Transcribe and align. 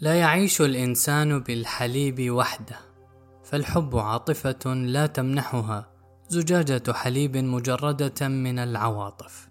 لا 0.00 0.14
يعيش 0.14 0.60
الإنسان 0.60 1.38
بالحليب 1.38 2.30
وحده 2.30 2.76
فالحب 3.44 3.96
عاطفة 3.96 4.74
لا 4.74 5.06
تمنحها 5.06 5.92
زجاجة 6.28 6.92
حليب 6.92 7.36
مجردة 7.36 8.28
من 8.28 8.58
العواطف. 8.58 9.48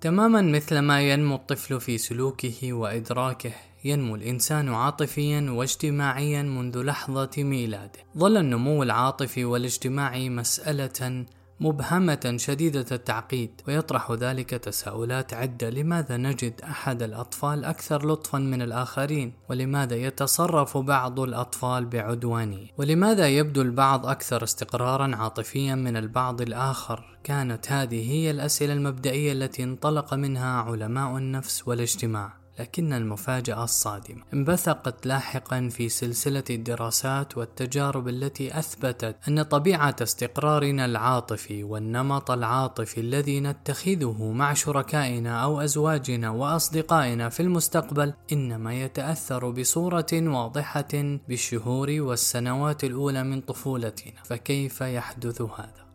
تماما 0.00 0.42
مثلما 0.42 1.00
ينمو 1.02 1.34
الطفل 1.34 1.80
في 1.80 1.98
سلوكه 1.98 2.72
وإدراكه 2.72 3.52
ينمو 3.84 4.14
الإنسان 4.14 4.68
عاطفيا 4.68 5.50
واجتماعيا 5.50 6.42
منذ 6.42 6.82
لحظة 6.82 7.30
ميلاده. 7.38 8.00
ظل 8.18 8.36
النمو 8.36 8.82
العاطفي 8.82 9.44
والاجتماعي 9.44 10.28
مسألة 10.28 11.26
مبهمة 11.60 12.34
شديدة 12.36 12.86
التعقيد 12.92 13.60
ويطرح 13.68 14.12
ذلك 14.12 14.50
تساؤلات 14.50 15.34
عدة 15.34 15.70
لماذا 15.70 16.16
نجد 16.16 16.60
أحد 16.60 17.02
الأطفال 17.02 17.64
أكثر 17.64 18.06
لطفا 18.06 18.38
من 18.38 18.62
الآخرين؟ 18.62 19.32
ولماذا 19.50 19.96
يتصرف 19.96 20.76
بعض 20.76 21.20
الأطفال 21.20 21.86
بعدوانية 21.86 22.66
ولماذا 22.78 23.28
يبدو 23.28 23.62
البعض 23.62 24.06
أكثر 24.06 24.44
استقرارا 24.44 25.16
عاطفيا 25.16 25.74
من 25.74 25.96
البعض 25.96 26.40
الآخر؟ 26.40 27.18
كانت 27.24 27.72
هذه 27.72 28.10
هي 28.12 28.30
الأسئلة 28.30 28.72
المبدئية 28.72 29.32
التي 29.32 29.64
انطلق 29.64 30.14
منها 30.14 30.62
علماء 30.62 31.16
النفس 31.16 31.68
والاجتماع. 31.68 32.39
لكن 32.60 32.92
المفاجأة 32.92 33.64
الصادمة 33.64 34.22
انبثقت 34.34 35.06
لاحقا 35.06 35.68
في 35.68 35.88
سلسلة 35.88 36.44
الدراسات 36.50 37.38
والتجارب 37.38 38.08
التي 38.08 38.58
أثبتت 38.58 39.16
أن 39.28 39.42
طبيعة 39.42 39.96
استقرارنا 40.02 40.84
العاطفي 40.84 41.64
والنمط 41.64 42.30
العاطفي 42.30 43.00
الذي 43.00 43.40
نتخذه 43.40 44.32
مع 44.32 44.54
شركائنا 44.54 45.42
أو 45.42 45.60
أزواجنا 45.60 46.30
وأصدقائنا 46.30 47.28
في 47.28 47.40
المستقبل 47.40 48.14
إنما 48.32 48.74
يتأثر 48.74 49.50
بصورة 49.50 50.12
واضحة 50.12 51.18
بالشهور 51.28 51.90
والسنوات 51.90 52.84
الأولى 52.84 53.24
من 53.24 53.40
طفولتنا 53.40 54.22
فكيف 54.24 54.80
يحدث 54.80 55.42
هذا؟ 55.42 55.89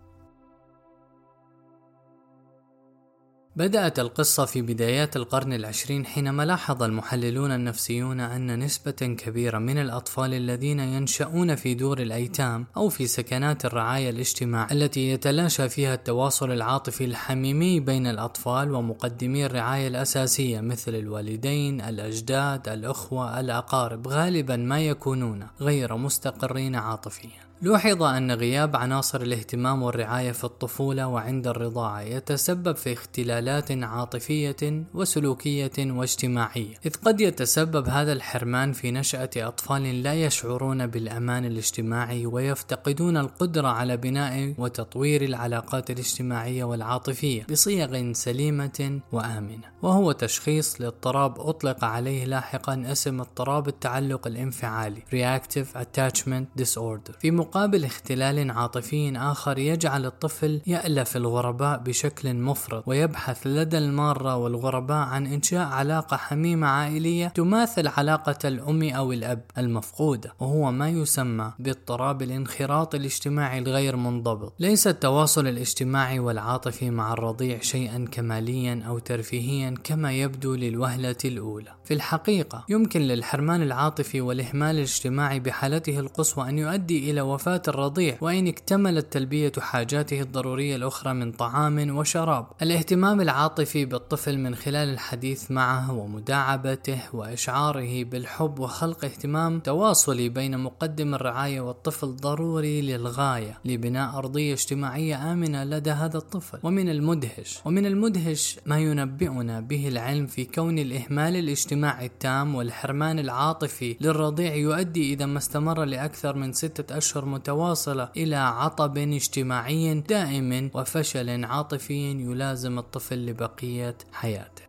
بدأت 3.58 4.00
القصة 4.00 4.45
في 4.45 4.61
بدايات 4.61 5.16
القرن 5.16 5.53
العشرين 5.53 6.06
حينما 6.06 6.44
لاحظ 6.44 6.84
المحللون 6.84 7.52
النفسيون 7.52 8.20
أن 8.20 8.59
نسبة 8.59 8.92
كبيرة 8.92 9.58
من 9.58 9.78
الأطفال 9.78 10.34
الذين 10.34 10.80
ينشأون 10.80 11.56
في 11.56 11.73
دور 11.73 12.02
الأيتام 12.02 12.66
أو 12.78 12.89
في 12.89 13.08
سكنات 13.08 13.66
الرعاية 13.66 14.09
الاجتماع 14.09 14.67
التي 14.72 15.09
يتلاشى 15.09 15.70
فيها 15.70 15.94
التواصل 15.94 16.52
العاطفي 16.52 17.06
الحميمي 17.06 17.80
بين 17.80 18.08
الأطفال 18.08 18.72
ومقدمي 18.72 19.45
الرعاية 19.45 19.88
الأساسية 19.88 20.62
مثل 20.62 20.95
الوالدين، 20.95 21.81
الأجداد، 21.81 22.69
الأخوة، 22.69 23.40
الأقارب 23.40 24.08
غالبا 24.08 24.56
ما 24.56 24.81
يكونون 24.81 25.47
غير 25.62 25.97
مستقرين 25.97 26.75
عاطفيا. 26.75 27.45
لوحظ 27.61 28.03
أن 28.03 28.31
غياب 28.31 28.75
عناصر 28.75 29.22
الاهتمام 29.22 29.84
والرعاية 29.84 30.31
في 30.31 30.44
الطفولة 30.44 31.08
وعند 31.08 31.48
الرضاعة 31.48 32.02
يتسبب 32.02 32.75
في 32.75 32.94
اختلالات 32.94 33.72
عاطفية 33.72 34.84
وسلوكية 34.94 35.72
واجتماعية، 35.78 36.75
إذ 36.86 36.95
قد 36.95 37.22
يتسبب 37.22 37.89
هذا 37.89 38.14
الحرمان 38.14 38.73
في 38.73 38.92
نشأة 38.92 39.30
أطفال 39.38 40.03
لا 40.03 40.14
يشعرون 40.14 40.88
بالأمان 40.88 41.45
الاجتماعي 41.45 42.25
ويفتقدون 42.25 43.17
القدرة 43.17 43.67
على 43.67 43.97
بناء 43.97 44.53
وتطوير 44.58 45.22
العلاقات 45.22 45.92
الاجتماعية 45.92 46.64
والعاطفية 46.64 47.45
بصيغ 47.52 48.14
سليمة 48.14 49.00
وآمنة، 49.12 49.67
وهو 49.81 50.12
تشخيص 50.12 50.81
لاضطراب 50.81 51.40
أطلق 51.40 51.84
عليه 51.84 52.25
لاحقا 52.25 52.84
اسم 52.92 53.22
اضطراب 53.22 53.67
التعلق 53.67 54.28
الانفعالي 54.28 55.02
Reactive 55.02 55.78
Attachment 55.78 56.62
Disorder. 56.62 57.19
في 57.19 57.31
مقابل 57.56 57.86
اختلال 57.86 58.52
عاطفي 58.52 59.18
آخر 59.18 59.58
يجعل 59.58 60.06
الطفل 60.06 60.62
يألف 60.68 61.18
الغرباء 61.18 61.78
بشكل 61.78 62.34
مفرط 62.34 62.84
ويبحث 62.88 63.48
لدى 63.48 63.78
المارة 63.78 64.36
والغرباء 64.36 64.98
عن 64.98 65.26
إنشاء 65.26 65.68
علاقة 65.68 66.18
حميمة 66.18 66.68
عائلية 66.68 67.28
تماثل 67.28 67.88
علاقة 67.88 68.38
الأم 68.46 68.84
أو 68.84 69.12
الأب 69.12 69.42
المفقودة 69.58 70.34
وهو 70.40 70.72
ما 70.72 70.90
يسمى 70.90 71.54
باضطراب 71.60 72.22
الانخراط 72.22 72.96
الاجتماعي 72.96 73.60
الغير 73.60 73.96
منضبط. 73.96 74.54
ليس 74.60 74.88
التواصل 74.88 75.48
الاجتماعي 75.48 76.20
والعاطفي 76.20 76.90
مع 76.90 77.14
الرضيع 77.14 77.60
شيئا 77.62 78.06
كماليا 78.12 78.84
أو 78.88 79.00
ترفيهيا 79.00 79.76
كما 79.84 80.14
يبدو 80.14 80.56
للوهلة 80.56 81.16
الأولى. 81.26 81.72
في 81.86 81.94
الحقيقة 81.94 82.66
يمكن 82.70 83.02
للحرمان 83.02 83.62
العاطفي 83.62 84.22
والإهمال 84.22 84.76
الاجتماعي 84.76 85.40
بحالته 85.40 86.00
القصوى 86.00 86.50
أن 86.50 86.58
يؤدي 86.58 87.12
إلى 87.12 87.22
وفاة 87.35 87.62
الرضيع 87.68 88.18
وإن 88.22 88.47
اكتملت 88.47 89.13
تلبية 89.13 89.51
حاجاته 89.59 90.22
الضرورية 90.22 90.75
الأخرى 90.75 91.13
من 91.13 91.31
طعام 91.31 91.97
وشراب. 91.97 92.47
الاهتمام 92.62 93.22
العاطفي 93.22 93.85
بالطفل 93.85 94.38
من 94.38 94.56
خلال 94.56 94.90
الحديث 94.90 95.51
معه 95.51 95.94
ومداعبته 95.94 97.00
وإشعاره 97.13 98.03
بالحب 98.03 98.59
وخلق 98.59 99.06
اهتمام 99.06 99.59
تواصلي 99.59 100.29
بين 100.29 100.59
مقدم 100.59 101.16
الرعاية 101.16 101.62
والطفل 101.62 102.16
ضروري 102.16 102.81
للغاية 102.81 103.59
لبناء 103.66 104.18
أرضية 104.18 104.53
اجتماعية 104.53 105.34
آمنة 105.34 105.63
لدى 105.63 105.91
هذا 105.91 106.18
الطفل. 106.18 106.59
ومن 106.63 106.90
المدهش 106.90 107.59
ومن 107.66 107.85
المدهش 107.85 108.59
ما 108.66 108.79
ينبئنا 108.79 109.59
به 109.59 109.88
العلم 109.88 110.28
في 110.28 110.45
كون 110.45 110.79
الإهمال 110.79 111.35
الاجتماعي 111.35 112.06
التام 112.06 112.56
والحرمان 112.56 113.19
العاطفي 113.19 113.95
للرضيع 114.01 114.56
يؤدي 114.56 115.13
إذا 115.13 115.25
ما 115.25 115.38
استمر 115.38 115.84
لأكثر 115.84 116.35
من 116.35 116.53
ستة 116.53 116.97
أشهر 116.97 117.25
أشهر 117.25 117.34
متواصلة 117.34 118.09
إلى 118.18 118.36
عطب 118.36 118.97
اجتماعي 118.97 119.94
دائم 119.94 120.72
وفشل 120.74 121.46
عاطفي 121.46 122.12
يلازم 122.12 122.80
الطفل 122.80 123.25
لبقية 123.25 123.97
حياته. 124.13 124.66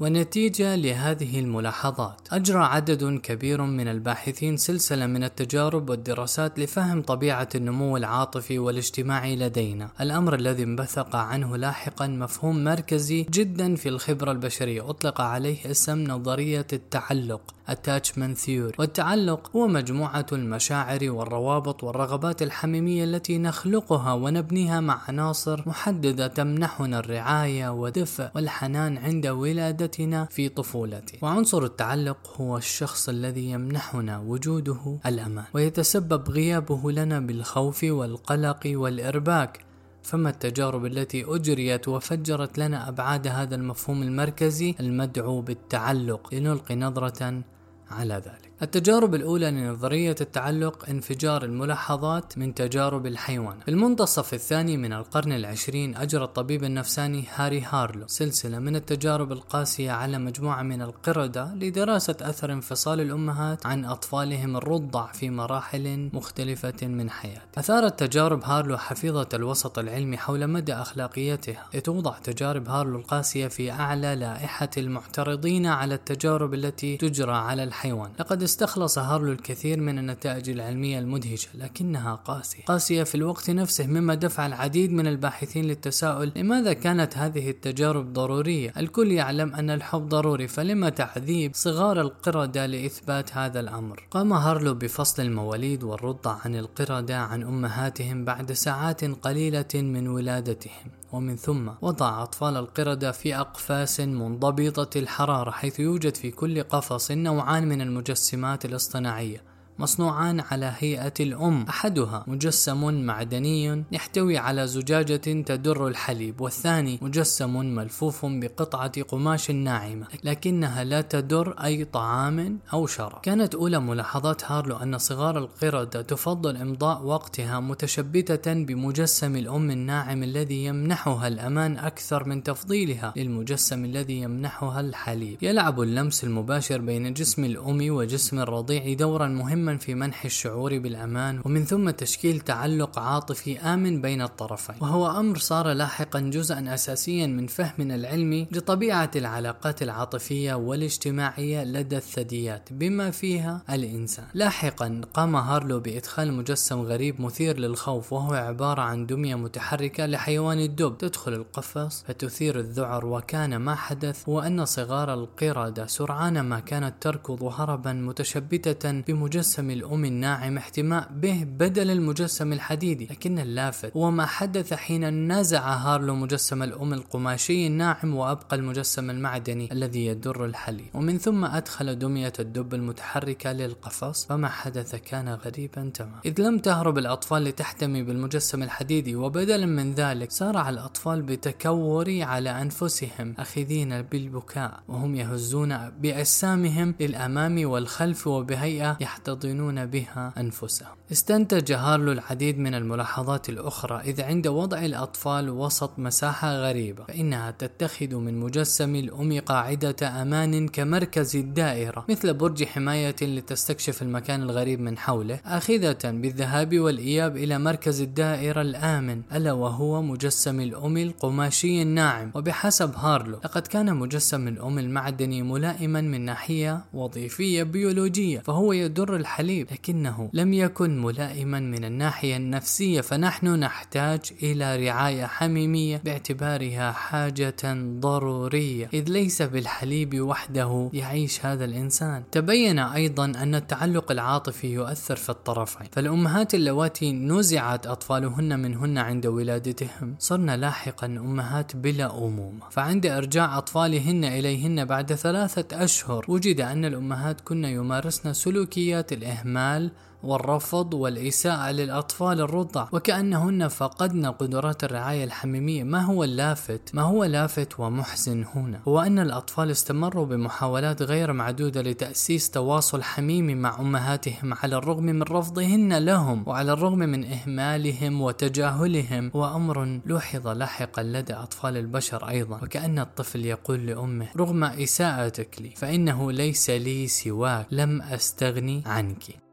ونتيجة 0.00 0.76
لهذه 0.76 1.40
الملاحظات 1.40 2.28
أجرى 2.32 2.64
عدد 2.64 3.20
كبير 3.20 3.62
من 3.62 3.88
الباحثين 3.88 4.56
سلسلة 4.56 5.06
من 5.06 5.24
التجارب 5.24 5.90
والدراسات 5.90 6.58
لفهم 6.58 7.02
طبيعة 7.02 7.48
النمو 7.54 7.96
العاطفي 7.96 8.58
والاجتماعي 8.58 9.36
لدينا. 9.36 9.90
الأمر 10.00 10.34
الذي 10.34 10.62
انبثق 10.62 11.16
عنه 11.16 11.56
لاحقا 11.56 12.06
مفهوم 12.06 12.64
مركزي 12.64 13.26
جدا 13.30 13.76
في 13.76 13.88
الخبرة 13.88 14.32
البشرية 14.32 14.90
أطلق 14.90 15.20
عليه 15.20 15.70
اسم 15.70 16.04
نظرية 16.04 16.66
التعلق. 16.72 17.55
Attachment 17.68 18.36
theory. 18.46 18.78
والتعلق 18.78 19.56
هو 19.56 19.66
مجموعة 19.66 20.26
المشاعر 20.32 21.10
والروابط 21.10 21.84
والرغبات 21.84 22.42
الحميمية 22.42 23.04
التي 23.04 23.38
نخلقها 23.38 24.12
ونبنيها 24.12 24.80
مع 24.80 25.00
عناصر 25.08 25.62
محددة 25.66 26.26
تمنحنا 26.26 26.98
الرعاية 26.98 27.68
والدفء 27.68 28.30
والحنان 28.34 28.98
عند 28.98 29.26
ولادتنا 29.26 30.24
في 30.24 30.48
طفولتنا. 30.48 31.18
وعنصر 31.22 31.64
التعلق 31.64 32.40
هو 32.40 32.56
الشخص 32.56 33.08
الذي 33.08 33.50
يمنحنا 33.50 34.18
وجوده 34.18 34.98
الأمان 35.06 35.44
ويتسبب 35.54 36.30
غيابه 36.30 36.92
لنا 36.92 37.20
بالخوف 37.20 37.84
والقلق 37.84 38.60
والإرباك. 38.66 39.66
فما 40.02 40.30
التجارب 40.30 40.86
التي 40.86 41.24
أجريت 41.28 41.88
وفجرت 41.88 42.58
لنا 42.58 42.88
أبعاد 42.88 43.26
هذا 43.26 43.54
المفهوم 43.54 44.02
المركزي 44.02 44.74
المدعو 44.80 45.40
بالتعلق؟ 45.40 46.34
لنلقي 46.34 46.76
نظرة 46.76 47.42
على 47.90 48.14
ذلك. 48.14 48.50
التجارب 48.62 49.14
الأولى 49.14 49.50
لنظرية 49.50 50.14
التعلق 50.20 50.88
انفجار 50.88 51.44
الملاحظات 51.44 52.38
من 52.38 52.54
تجارب 52.54 53.06
الحيوان. 53.06 53.60
في 53.60 53.70
المنتصف 53.70 54.34
الثاني 54.34 54.76
من 54.76 54.92
القرن 54.92 55.32
العشرين 55.32 55.96
أجرى 55.96 56.24
الطبيب 56.24 56.64
النفساني 56.64 57.24
هاري 57.34 57.60
هارلو 57.60 58.06
سلسلة 58.06 58.58
من 58.58 58.76
التجارب 58.76 59.32
القاسية 59.32 59.90
على 59.90 60.18
مجموعة 60.18 60.62
من 60.62 60.82
القردة 60.82 61.54
لدراسة 61.54 62.16
أثر 62.20 62.52
انفصال 62.52 63.00
الأمهات 63.00 63.66
عن 63.66 63.84
أطفالهم 63.84 64.56
الرضع 64.56 65.12
في 65.12 65.30
مراحل 65.30 66.10
مختلفة 66.12 66.86
من 66.86 67.10
حياته 67.10 67.40
أثارت 67.58 68.00
تجارب 68.00 68.44
هارلو 68.44 68.76
حفيظة 68.76 69.28
الوسط 69.34 69.78
العلمي 69.78 70.16
حول 70.16 70.46
مدى 70.46 70.74
أخلاقيتها. 70.74 71.66
لتوضع 71.74 72.18
تجارب 72.18 72.68
هارلو 72.68 72.98
القاسية 72.98 73.48
في 73.48 73.70
أعلى 73.70 74.14
لائحة 74.14 74.70
المعترضين 74.76 75.66
على 75.66 75.94
التجارب 75.94 76.54
التي 76.54 76.96
تجرى 76.96 77.34
على 77.34 77.64
الحيوان. 77.64 78.10
لقد 78.20 78.45
استخلص 78.46 78.98
هارلو 78.98 79.32
الكثير 79.32 79.80
من 79.80 79.98
النتائج 79.98 80.50
العلمية 80.50 80.98
المدهشة 80.98 81.48
لكنها 81.54 82.14
قاسية. 82.14 82.64
قاسية 82.64 83.02
في 83.02 83.14
الوقت 83.14 83.50
نفسه 83.50 83.86
مما 83.86 84.14
دفع 84.14 84.46
العديد 84.46 84.92
من 84.92 85.06
الباحثين 85.06 85.64
للتساؤل 85.64 86.32
لماذا 86.36 86.72
كانت 86.72 87.18
هذه 87.18 87.50
التجارب 87.50 88.12
ضرورية؟ 88.12 88.72
الكل 88.76 89.12
يعلم 89.12 89.54
أن 89.54 89.70
الحب 89.70 90.08
ضروري 90.08 90.48
فلما 90.48 90.88
تعذيب 90.88 91.52
صغار 91.54 92.00
القردة 92.00 92.66
لإثبات 92.66 93.36
هذا 93.36 93.60
الأمر. 93.60 94.06
قام 94.10 94.32
هارلو 94.32 94.74
بفصل 94.74 95.22
المواليد 95.22 95.84
والرضع 95.84 96.36
عن 96.44 96.54
القردة 96.54 97.18
عن 97.18 97.42
أمهاتهم 97.42 98.24
بعد 98.24 98.52
ساعات 98.52 99.04
قليلة 99.04 99.74
من 99.74 100.08
ولادتهم. 100.08 100.95
ومن 101.12 101.36
ثم 101.36 101.70
وضع 101.82 102.22
أطفال 102.22 102.56
القردة 102.56 103.12
في 103.12 103.36
أقفاص 103.36 104.00
منضبطة 104.00 104.98
الحرارة 104.98 105.50
حيث 105.50 105.80
يوجد 105.80 106.14
في 106.14 106.30
كل 106.30 106.62
قفص 106.62 107.10
نوعان 107.10 107.68
من 107.68 107.80
المجسمات 107.80 108.64
الاصطناعية. 108.64 109.55
مصنوعان 109.78 110.40
على 110.40 110.74
هيئة 110.78 111.12
الأم. 111.20 111.64
أحدها 111.68 112.24
مجسم 112.26 113.06
معدني 113.06 113.84
يحتوي 113.92 114.38
على 114.38 114.66
زجاجة 114.66 115.16
تدر 115.16 115.88
الحليب 115.88 116.40
والثاني 116.40 116.98
مجسم 117.02 117.74
ملفوف 117.74 118.26
بقطعة 118.26 119.02
قماش 119.02 119.50
ناعمة 119.50 120.06
لكنها 120.24 120.84
لا 120.84 121.00
تدر 121.00 121.50
أي 121.64 121.84
طعام 121.84 122.58
أو 122.72 122.86
شراب. 122.86 123.20
كانت 123.22 123.54
أولى 123.54 123.80
ملاحظات 123.80 124.44
هارلو 124.44 124.76
أن 124.76 124.98
صغار 124.98 125.38
القردة 125.38 126.02
تفضل 126.02 126.56
إمضاء 126.56 127.02
وقتها 127.02 127.60
متشبتة 127.60 128.52
بمجسم 128.54 129.36
الأم 129.36 129.70
الناعم 129.70 130.22
الذي 130.22 130.64
يمنحها 130.64 131.28
الأمان 131.28 131.76
أكثر 131.76 132.28
من 132.28 132.42
تفضيلها 132.42 133.12
للمجسم 133.16 133.84
الذي 133.84 134.20
يمنحها 134.20 134.80
الحليب. 134.80 135.42
يلعب 135.42 135.80
اللمس 135.80 136.24
المباشر 136.24 136.80
بين 136.80 137.14
جسم 137.14 137.44
الأم 137.44 137.90
وجسم 137.90 138.38
الرضيع 138.38 138.92
دورا 138.92 139.26
مهما 139.26 139.65
مهما 139.66 139.78
في 139.78 139.94
منح 139.94 140.24
الشعور 140.24 140.78
بالأمان 140.78 141.40
ومن 141.44 141.64
ثم 141.64 141.90
تشكيل 141.90 142.40
تعلق 142.40 142.98
عاطفي 142.98 143.60
آمن 143.60 144.00
بين 144.00 144.22
الطرفين. 144.22 144.76
وهو 144.80 145.20
أمر 145.20 145.38
صار 145.38 145.72
لاحقا 145.72 146.20
جزءا 146.20 146.74
أساسيا 146.74 147.26
من 147.26 147.46
فهمنا 147.46 147.94
العلمي 147.94 148.48
لطبيعة 148.52 149.10
العلاقات 149.16 149.82
العاطفية 149.82 150.54
والاجتماعية 150.54 151.64
لدى 151.64 151.96
الثدييات 151.96 152.68
بما 152.70 153.10
فيها 153.10 153.62
الإنسان. 153.70 154.24
لاحقا 154.34 155.00
قام 155.14 155.36
هارلو 155.36 155.80
بإدخال 155.80 156.32
مجسم 156.32 156.80
غريب 156.80 157.20
مثير 157.20 157.58
للخوف 157.58 158.12
وهو 158.12 158.34
عبارة 158.34 158.82
عن 158.82 159.06
دمية 159.06 159.34
متحركة 159.34 160.06
لحيوان 160.06 160.60
الدب. 160.60 160.98
تدخل 160.98 161.32
القفص 161.32 162.04
فتثير 162.08 162.58
الذعر 162.58 163.06
وكان 163.06 163.56
ما 163.56 163.74
حدث 163.74 164.28
هو 164.28 164.40
أن 164.40 164.64
صغار 164.64 165.14
القردة 165.14 165.86
سرعان 165.86 166.40
ما 166.40 166.60
كانت 166.60 166.94
تركض 167.00 167.42
هربا 167.42 167.92
متشبتة 167.92 168.90
بمجسم 168.90 169.55
مجسم 169.56 169.70
الأم 169.70 170.04
الناعم 170.04 170.56
احتماء 170.56 171.08
به 171.12 171.44
بدل 171.44 171.90
المجسم 171.90 172.52
الحديدي 172.52 173.06
لكن 173.10 173.38
اللافت 173.38 173.96
هو 173.96 174.10
ما 174.10 174.26
حدث 174.26 174.74
حين 174.74 175.32
نزع 175.32 175.74
هارلو 175.74 176.14
مجسم 176.14 176.62
الأم 176.62 176.92
القماشي 176.92 177.66
الناعم 177.66 178.14
وأبقى 178.14 178.56
المجسم 178.56 179.10
المعدني 179.10 179.72
الذي 179.72 180.06
يدر 180.06 180.44
الحليب 180.44 180.86
ومن 180.94 181.18
ثم 181.18 181.44
أدخل 181.44 181.98
دمية 181.98 182.32
الدب 182.40 182.74
المتحركة 182.74 183.52
للقفص 183.52 184.26
فما 184.26 184.48
حدث 184.48 184.94
كان 184.94 185.28
غريبا 185.28 185.90
تماما. 185.94 186.20
إذ 186.26 186.40
لم 186.40 186.58
تهرب 186.58 186.98
الأطفال 186.98 187.44
لتحتمي 187.44 188.02
بالمجسم 188.02 188.62
الحديدي 188.62 189.16
وبدلا 189.16 189.66
من 189.66 189.94
ذلك 189.94 190.30
سارع 190.30 190.68
الأطفال 190.68 191.22
بتكور 191.22 192.22
على 192.22 192.50
أنفسهم 192.62 193.34
أخذين 193.38 194.02
بالبكاء 194.02 194.80
وهم 194.88 195.14
يهزون 195.14 195.90
بأجسامهم 195.90 196.94
للأمام 197.00 197.70
والخلف 197.70 198.26
وبهيئة 198.26 198.96
يحتضن 199.00 199.45
يحضنون 199.46 199.86
بها 199.86 200.32
أنفسهم. 200.38 200.96
استنتج 201.12 201.72
هارلو 201.72 202.12
العديد 202.12 202.58
من 202.58 202.74
الملاحظات 202.74 203.48
الأخرى 203.48 204.00
إذ 204.00 204.20
عند 204.22 204.46
وضع 204.46 204.84
الأطفال 204.84 205.50
وسط 205.50 205.98
مساحة 205.98 206.56
غريبة 206.56 207.04
فإنها 207.04 207.50
تتخذ 207.50 208.14
من 208.14 208.40
مجسم 208.40 208.94
الأم 208.94 209.40
قاعدة 209.40 210.22
أمان 210.22 210.68
كمركز 210.68 211.36
الدائرة 211.36 212.04
مثل 212.08 212.34
برج 212.34 212.64
حماية 212.64 213.16
لتستكشف 213.22 214.02
المكان 214.02 214.42
الغريب 214.42 214.80
من 214.80 214.98
حوله 214.98 215.40
آخذة 215.46 215.98
بالذهاب 216.04 216.78
والإياب 216.78 217.36
إلى 217.36 217.58
مركز 217.58 218.00
الدائرة 218.00 218.60
الآمن 218.60 219.22
ألا 219.32 219.52
وهو 219.52 220.02
مجسم 220.02 220.60
الأم 220.60 220.96
القماشي 220.96 221.82
الناعم. 221.82 222.30
وبحسب 222.34 222.94
هارلو 222.96 223.38
لقد 223.44 223.66
كان 223.66 223.96
مجسم 223.96 224.48
الأم 224.48 224.78
المعدني 224.78 225.42
ملائما 225.42 226.00
من 226.00 226.20
ناحية 226.20 226.84
وظيفية 226.94 227.62
بيولوجية 227.62 228.38
فهو 228.38 228.72
يدر 228.72 229.16
الحليب 229.36 229.66
لكنه 229.72 230.30
لم 230.32 230.52
يكن 230.52 231.02
ملائما 231.02 231.60
من 231.60 231.84
الناحية 231.84 232.36
النفسية 232.36 233.00
فنحن 233.00 233.46
نحتاج 233.46 234.20
إلى 234.42 234.86
رعاية 234.86 235.26
حميمية 235.26 236.02
باعتبارها 236.04 236.92
حاجة 236.92 237.56
ضرورية 238.00 238.88
إذ 238.94 239.08
ليس 239.08 239.42
بالحليب 239.42 240.20
وحده 240.20 240.90
يعيش 240.92 241.46
هذا 241.46 241.64
الإنسان. 241.64 242.22
تبين 242.32 242.78
أيضا 242.78 243.24
أن 243.24 243.54
التعلق 243.54 244.10
العاطفي 244.12 244.66
يؤثر 244.66 245.16
في 245.16 245.30
الطرفين 245.30 245.86
فالأمهات 245.92 246.54
اللواتي 246.54 247.12
نزعت 247.12 247.86
أطفالهن 247.86 248.60
منهن 248.60 248.98
عند 248.98 249.26
ولادتهم. 249.26 250.16
صرن 250.18 250.50
لاحقا 250.50 251.06
أمهات 251.06 251.76
بلا 251.76 252.18
أمومة. 252.18 252.68
فعند 252.70 253.06
إرجاع 253.06 253.58
أطفالهن 253.58 254.24
إليهن 254.24 254.84
بعد 254.84 255.14
ثلاثة 255.14 255.84
أشهر 255.84 256.24
وجد 256.28 256.60
أن 256.60 256.84
الأمهات 256.84 257.40
كن 257.40 257.64
يمارسن 257.64 258.32
سلوكيات 258.32 259.12
الإهمال 259.26 259.90
والرفض 260.22 260.94
والإساءة 260.94 261.70
للأطفال 261.70 262.40
الرضع. 262.40 262.88
وكأنهن 262.92 263.68
فقدن 263.68 264.26
قدرات 264.26 264.84
الرعاية 264.84 265.24
الحميمية. 265.24 265.84
ما 265.84 266.00
هو 266.00 266.24
اللافت؟ 266.24 266.94
ما 266.94 267.02
هو 267.02 267.24
لافت 267.24 267.80
ومحزن 267.80 268.44
هنا؟ 268.54 268.80
هو 268.88 269.00
أن 269.00 269.18
الأطفال 269.18 269.70
استمروا 269.70 270.26
بمحاولات 270.26 271.02
غير 271.02 271.32
معدودة 271.32 271.82
لتأسيس 271.82 272.50
تواصل 272.50 273.02
حميمي 273.02 273.54
مع 273.54 273.80
أمهاتهم. 273.80 274.54
على 274.54 274.76
الرغم 274.76 275.04
من 275.04 275.22
رفضهن 275.22 275.98
لهم. 275.98 276.44
وعلى 276.46 276.72
الرغم 276.72 276.98
من 276.98 277.24
إهمالهم 277.24 278.20
وتجاهلهم. 278.20 279.30
وأمر 279.34 280.00
لوحظ 280.06 280.48
لاحقا 280.48 281.02
لدى 281.02 281.34
أطفال 281.34 281.76
البشر 281.76 282.28
أيضا. 282.28 282.56
وكأن 282.62 282.98
الطفل 282.98 283.44
يقول 283.44 283.86
لأمه 283.86 284.26
رغم 284.36 284.64
إساءتك 284.64 285.60
لي 285.60 285.70
فإنه 285.76 286.32
ليس 286.32 286.70
لي 286.70 287.06
سواك. 287.06 287.66
لم 287.70 288.02
أستغني 288.02 288.82
عنك. 288.86 289.45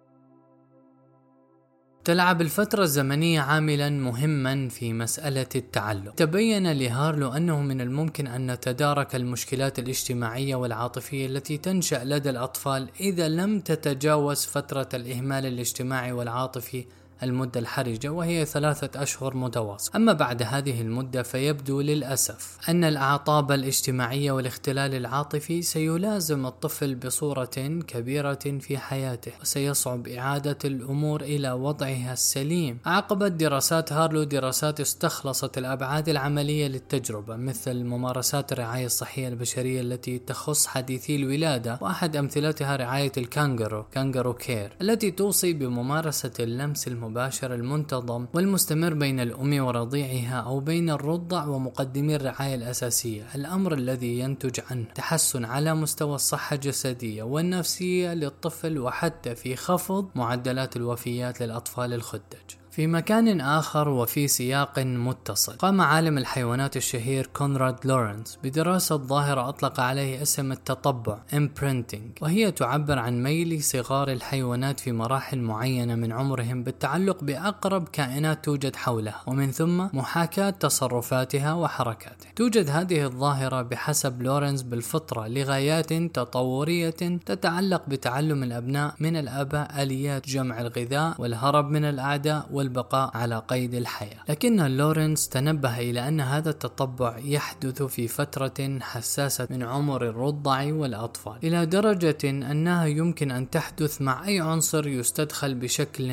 تلعب 2.05 2.41
الفترة 2.41 2.83
الزمنية 2.83 3.41
عاملا 3.41 3.89
مهما 3.89 4.69
في 4.69 4.94
مسألة 4.94 5.47
التعلق 5.55 6.15
تبين 6.15 6.71
لهارلو 6.71 7.29
أنه 7.29 7.61
من 7.61 7.81
الممكن 7.81 8.27
أن 8.27 8.51
نتدارك 8.51 9.15
المشكلات 9.15 9.79
الاجتماعية 9.79 10.55
والعاطفية 10.55 11.25
التي 11.25 11.57
تنشأ 11.57 12.01
لدى 12.03 12.29
الأطفال 12.29 12.89
إذا 13.00 13.27
لم 13.27 13.59
تتجاوز 13.59 14.45
فترة 14.45 14.89
الإهمال 14.94 15.45
الاجتماعي 15.45 16.11
والعاطفي 16.11 16.85
المدة 17.24 17.60
الحرجة 17.60 18.10
وهي 18.10 18.46
ثلاثة 18.46 19.04
أشهر 19.04 19.38
متواصلة 19.38 19.96
أما 19.96 20.14
بعد 20.14 20.44
هذه 20.44 20.81
المدة 20.81 21.24
فيبدو 21.24 21.81
للأسف 21.81 22.58
أن 22.70 22.84
الأعطاب 22.84 23.52
الاجتماعية 23.52 24.31
والاختلال 24.31 24.96
العاطفي 24.96 25.62
سيلازم 25.62 26.46
الطفل 26.46 26.96
بصورة 26.96 27.46
كبيرة 27.88 28.39
في 28.60 28.77
حياته 28.77 29.32
وسيصعب 29.42 30.08
إعادة 30.08 30.58
الأمور 30.65 31.22
إلى 31.22 31.51
وضعها 31.51 32.13
السليم. 32.13 32.77
عقبت 32.86 33.32
دراسات 33.32 33.94
هارلو 33.94 34.24
دراسات 34.24 34.80
استخلصت 34.80 35.58
الأبعاد 35.58 36.10
العملية 36.10 36.68
للتجربة 36.68 37.36
مثل 37.36 37.84
ممارسات 37.84 38.51
الرعاية 38.51 38.86
الصحية 38.86 39.27
البشرية 39.27 39.82
التي 39.82 40.20
تخص 40.20 40.68
حديثي 40.68 41.15
الولادة 41.15 41.77
وأحد 41.82 42.15
أمثلتها 42.15 42.75
رعاية 42.75 43.12
الكانجرو 43.18 43.84
kangaroo 43.84 44.34
care 44.34 44.77
التي 44.82 45.12
توصي 45.12 45.53
بممارسة 45.53 46.32
اللمس 46.39 46.88
المباشر 46.88 47.12
المباشر 47.13 47.53
المنتظم 47.53 48.25
والمستمر 48.34 48.93
بين 48.93 49.20
الأم 49.20 49.65
ورضيعها 49.65 50.36
أو 50.36 50.60
بين 50.60 50.89
الرضع 50.89 51.46
ومقدمي 51.46 52.15
الرعاية 52.15 52.55
الأساسية 52.55 53.27
الأمر 53.36 53.74
الذي 53.74 54.20
ينتج 54.20 54.60
عنه 54.72 54.86
تحسن 54.96 55.46
على 55.46 55.74
مستوى 55.75 56.15
الصحة 56.15 56.53
الجسدية 56.53 57.24
والنفسية 57.24 58.13
للطفل 58.13 58.79
وحتى 58.79 59.36
في 59.36 59.55
خفض 59.55 60.10
معدلات 60.15 60.75
الوفيات 60.75 61.41
للأطفال 61.41 61.93
الخدج. 61.93 62.62
في 62.75 62.88
مكان 62.88 63.42
آخر 63.42 63.89
وفي 63.89 64.27
سياق 64.27 64.80
متصل. 64.80 65.53
قام 65.53 65.82
عالم 65.82 66.18
الحيوانات 66.18 66.77
الشهير 66.77 67.30
كونراد 67.34 67.75
لورنس 67.86 68.39
بدراسة 68.44 68.98
ظاهرة 68.98 69.50
أطلق 69.50 69.80
عليه 69.80 70.22
اسم 70.22 70.51
التطبع 70.51 71.18
imprinting 71.34 72.22
وهي 72.22 72.51
تعبر 72.51 73.00
عن 73.00 73.24
ميل 73.24 73.63
صغار 73.63 74.12
الحيوانات 74.12 74.80
في 74.80 74.92
مراحل 74.92 75.39
معينة 75.39 75.96
من 75.96 76.12
عمرهم 76.12 76.63
بالتعلق 76.63 77.24
بأقرب 77.24 77.88
كائنات 77.88 78.46
توجد 78.46 78.75
حولها 78.75 79.22
ومن 79.27 79.51
ثم 79.51 79.88
محاكاة 79.94 80.50
تصرفاتها 80.50 81.53
وحركاتها. 81.53 82.32
توجد 82.36 82.70
هذه 82.70 83.06
الظاهرة 83.06 83.62
بحسب 83.62 84.22
لورنس 84.22 84.62
بالفطرة 84.62 85.27
لغايات 85.27 85.94
تطورية 85.94 86.89
تتعلق 87.25 87.82
بتعلم 87.88 88.44
الأبناء 88.44 88.96
من 89.00 89.15
الآباء 89.15 89.84
آليات 89.84 90.27
جمع 90.27 90.62
الغذاء 90.62 91.15
والهرب 91.18 91.70
من 91.70 91.86
الأعداء 91.86 92.62
والبقاء 92.63 93.12
على 93.17 93.43
قيد 93.48 93.74
الحياة. 93.74 94.20
لكن 94.29 94.62
لورنس 94.77 95.29
تنبه 95.29 95.79
إلى 95.79 96.08
أن 96.08 96.22
هذا 96.22 96.50
التطبع 96.50 97.17
يحدث 97.17 97.84
في 97.84 98.08
فترة 98.08 98.79
حساسة 98.82 99.48
من 99.50 99.63
عمر 99.63 100.10
الرضع 100.10 100.74
والأطفال 100.74 101.38
إلى 101.43 101.65
درجة 101.65 102.17
أنها 102.24 102.86
يمكن 102.86 103.32
أن 103.32 103.50
تحدث 103.50 104.01
مع 104.01 104.27
أي 104.27 104.39
عنصر 104.39 104.88
يستدخل 104.88 105.55
بشكل 105.55 106.12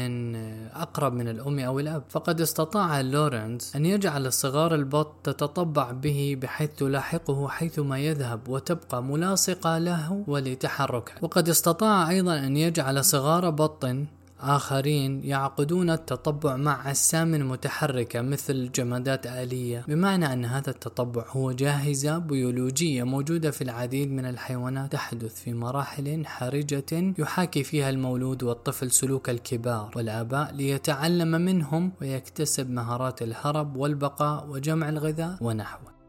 أقرب 0.75 1.12
من 1.12 1.28
الأم 1.28 1.59
أو 1.59 1.80
الأب. 1.80 2.02
فقد 2.09 2.40
استطاع 2.40 3.00
لورنس 3.00 3.76
أن 3.76 3.87
يجعل 3.87 4.33
صغار 4.33 4.75
البط 4.75 5.14
تتطبع 5.25 5.90
به 5.90 6.37
بحيث 6.42 6.71
تلاحقه 6.71 7.49
حيثما 7.49 7.99
يذهب 7.99 8.49
وتبقى 8.49 9.02
ملاصقة 9.02 9.78
له 9.78 10.25
ولتحركه. 10.26 11.12
وقد 11.23 11.49
استطاع 11.49 12.11
أيضا 12.11 12.38
أن 12.38 12.57
يجعل 12.57 13.04
صغار 13.04 13.50
بط 13.50 13.85
آخرين 14.42 15.25
يعقدون 15.25 15.90
التطبع 15.90 16.56
مع 16.56 16.90
أجسام 16.90 17.50
متحركة 17.50 18.20
مثل 18.20 18.73
جمادات 18.73 19.26
آلية. 19.26 19.85
بمعنى 19.88 20.32
أن 20.32 20.44
هذا 20.44 20.70
التطبع 20.70 21.25
هو 21.28 21.52
جاهزة 21.52 22.18
بيولوجية 22.18 23.02
موجودة 23.02 23.50
في 23.50 23.64
العديد 23.64 24.11
من 24.11 24.25
الحيوانات 24.25 24.92
تحدث 24.92 25.42
في 25.42 25.52
مراحل 25.52 26.26
حرجة 26.26 27.14
يحاكي 27.18 27.64
فيها 27.64 27.90
المولود 27.90 28.42
والطفل 28.42 28.90
سلوك 28.90 29.30
الكبار 29.30 29.92
والآباء 29.97 30.54
ليتعلم 30.54 31.30
منهم 31.30 31.92
ويكتسب 32.00 32.70
مهارات 32.70 33.23
الهرب 33.23 33.76
والبقاء 33.76 34.49
وجمع 34.49 34.88
الغذاء 34.88 35.37
ونحوه. 35.40 36.00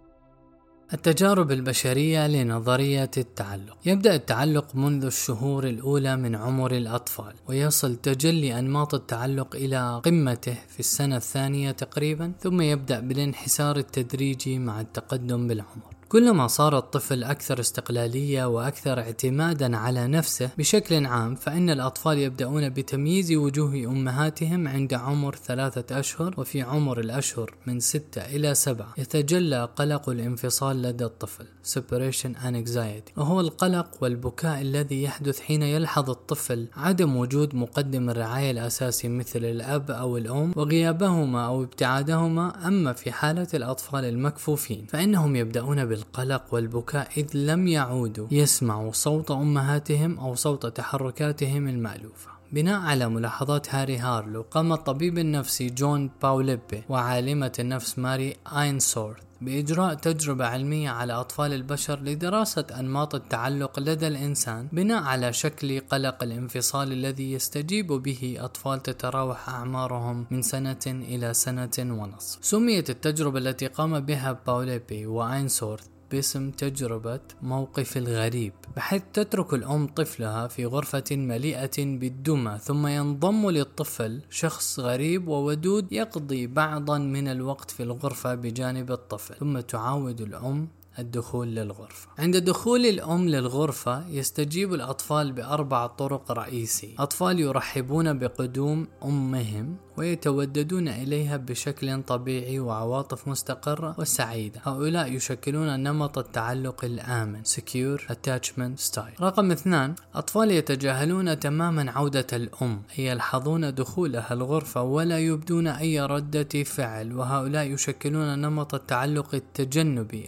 التجارب 0.93 1.51
البشرية 1.51 2.27
لنظرية 2.27 3.11
التعلق. 3.17 3.77
يبدأ 3.85 4.15
التعلق 4.15 4.75
منذ 4.75 5.05
الشهور 5.05 5.67
الأولى 5.67 6.15
من 6.17 6.35
عمر 6.35 6.71
الأطفال 6.71 7.33
ويصل 7.47 7.95
تجلي 7.95 8.59
أنماط 8.59 8.93
التعلق 8.93 9.55
إلى 9.55 10.01
قمته 10.05 10.57
في 10.69 10.79
السنة 10.79 11.17
الثانية 11.17 11.71
تقريبا 11.71 12.31
ثم 12.39 12.61
يبدأ 12.61 12.99
بالانحسار 12.99 13.77
التدريجي 13.77 14.59
مع 14.59 14.81
التقدم 14.81 15.47
بالعمر. 15.47 16.00
كلما 16.11 16.47
صار 16.47 16.77
الطفل 16.77 17.23
أكثر 17.23 17.59
استقلالية 17.59 18.45
وأكثر 18.45 18.99
اعتمادا 18.99 19.77
على 19.77 20.07
نفسه 20.07 20.49
بشكل 20.57 21.05
عام 21.05 21.35
فإن 21.35 21.69
الأطفال 21.69 22.17
يبدأون 22.17 22.69
بتمييز 22.69 23.31
وجوه 23.31 23.75
أمهاتهم 23.75 24.67
عند 24.67 24.93
عمر 24.93 25.35
ثلاثة 25.35 25.99
أشهر 25.99 26.33
وفي 26.37 26.61
عمر 26.61 26.99
الأشهر 26.99 27.53
من 27.67 27.79
ستة 27.79 28.21
إلى 28.21 28.55
سبعة 28.55 28.93
يتجلى 28.97 29.69
قلق 29.75 30.09
الانفصال 30.09 30.81
لدى 30.81 31.05
الطفل 31.05 31.45
separation 31.75 32.35
anxiety. 32.35 33.17
وهو 33.17 33.39
القلق 33.39 33.87
والبكاء 34.01 34.61
الذي 34.61 35.03
يحدث 35.03 35.39
حين 35.39 35.63
يلحظ 35.63 36.09
الطفل 36.09 36.67
عدم 36.75 37.15
وجود 37.15 37.55
مقدم 37.55 38.09
الرعاية 38.09 38.51
الأساسي 38.51 39.07
مثل 39.07 39.45
الأب 39.45 39.91
أو 39.91 40.17
الأم 40.17 40.53
وغيابهما 40.55 41.45
أو 41.45 41.63
ابتعادهما 41.63 42.67
أما 42.67 42.93
في 42.93 43.11
حالة 43.11 43.47
الأطفال 43.53 44.05
المكفوفين 44.05 44.85
فإنهم 44.89 45.35
يبدأون 45.35 45.85
بال 45.85 46.00
القلق 46.01 46.53
والبكاء 46.53 47.07
إذ 47.17 47.27
لم 47.33 47.67
يعودوا 47.67 48.27
يسمعوا 48.31 48.91
صوت 48.91 49.31
أمهاتهم 49.31 50.19
أو 50.19 50.35
صوت 50.35 50.65
تحركاتهم 50.65 51.67
المألوفة. 51.67 52.31
بناء 52.51 52.81
على 52.81 53.09
ملاحظات 53.09 53.75
هاري 53.75 53.97
هارلو 53.97 54.41
قام 54.41 54.73
الطبيب 54.73 55.17
النفسي 55.17 55.69
جون 55.69 56.09
باوليبي 56.21 56.83
وعالمة 56.89 57.51
النفس 57.59 57.99
ماري 57.99 58.35
آينسورث 58.57 59.30
بإجراء 59.41 59.93
تجربة 59.93 60.45
علمية 60.45 60.89
على 60.89 61.13
أطفال 61.13 61.53
البشر 61.53 61.99
لدراسة 61.99 62.65
أنماط 62.79 63.15
التعلق 63.15 63.79
لدى 63.79 64.07
الإنسان 64.07 64.67
بناء 64.71 65.03
على 65.03 65.33
شكل 65.33 65.79
قلق 65.79 66.23
الانفصال 66.23 66.91
الذي 66.91 67.31
يستجيب 67.31 67.87
به 67.87 68.37
أطفال 68.39 68.83
تتراوح 68.83 69.49
أعمارهم 69.49 70.27
من 70.31 70.41
سنة 70.41 70.85
إلى 70.87 71.33
سنة 71.33 71.71
ونصف. 71.79 72.45
سميت 72.45 72.89
التجربة 72.89 73.39
التي 73.39 73.67
قام 73.67 73.99
بها 73.99 74.41
باوليبي 74.47 75.05
وأينسورث 75.05 76.00
باسم 76.11 76.51
تجربة 76.51 77.19
موقف 77.41 77.97
الغريب 77.97 78.53
بحيث 78.75 79.01
تترك 79.13 79.53
الأم 79.53 79.87
طفلها 79.87 80.47
في 80.47 80.65
غرفة 80.65 81.03
مليئة 81.11 81.77
بالدمى 81.77 82.57
ثم 82.63 82.87
ينضم 82.87 83.49
للطفل 83.49 84.21
شخص 84.29 84.79
غريب 84.79 85.27
وودود 85.27 85.91
يقضي 85.91 86.47
بعضا 86.47 86.97
من 86.97 87.27
الوقت 87.27 87.71
في 87.71 87.83
الغرفة 87.83 88.35
بجانب 88.35 88.91
الطفل 88.91 89.35
ثم 89.35 89.59
تعاود 89.59 90.21
الأم 90.21 90.67
الدخول 90.99 91.47
للغرفة. 91.47 92.07
عند 92.19 92.37
دخول 92.37 92.85
الأم 92.85 93.29
للغرفة 93.29 94.07
يستجيب 94.07 94.73
الأطفال 94.73 95.31
بأربع 95.31 95.87
طرق 95.87 96.31
رئيسية. 96.31 96.95
أطفال 96.99 97.39
يرحبون 97.39 98.19
بقدوم 98.19 98.87
أمهم 99.03 99.75
ويتوددون 99.97 100.87
إليها 100.87 101.37
بشكل 101.37 102.03
طبيعي 102.03 102.59
وعواطف 102.59 103.27
مستقرة 103.27 103.95
وسعيدة. 103.99 104.61
هؤلاء 104.63 105.11
يشكلون 105.11 105.83
نمط 105.83 106.17
التعلق 106.17 106.85
الآمن 106.85 107.41
Secure 107.45 108.01
Attachment 108.11 108.91
Style. 108.91 109.21
رقم 109.21 109.51
اثنان 109.51 109.95
أطفال 110.15 110.51
يتجاهلون 110.51 111.39
تماما 111.39 111.91
عودة 111.91 112.27
الأم. 112.33 112.81
أي 112.99 113.05
يلحظون 113.05 113.73
دخولها 113.75 114.33
الغرفة 114.33 114.81
ولا 114.81 115.19
يبدون 115.19 115.67
أي 115.67 116.01
ردة 116.01 116.63
فعل. 116.63 117.13
وهؤلاء 117.15 117.65
يشكلون 117.65 118.39
نمط 118.39 118.73
التعلق 118.73 119.35
التجنبي 119.35 120.25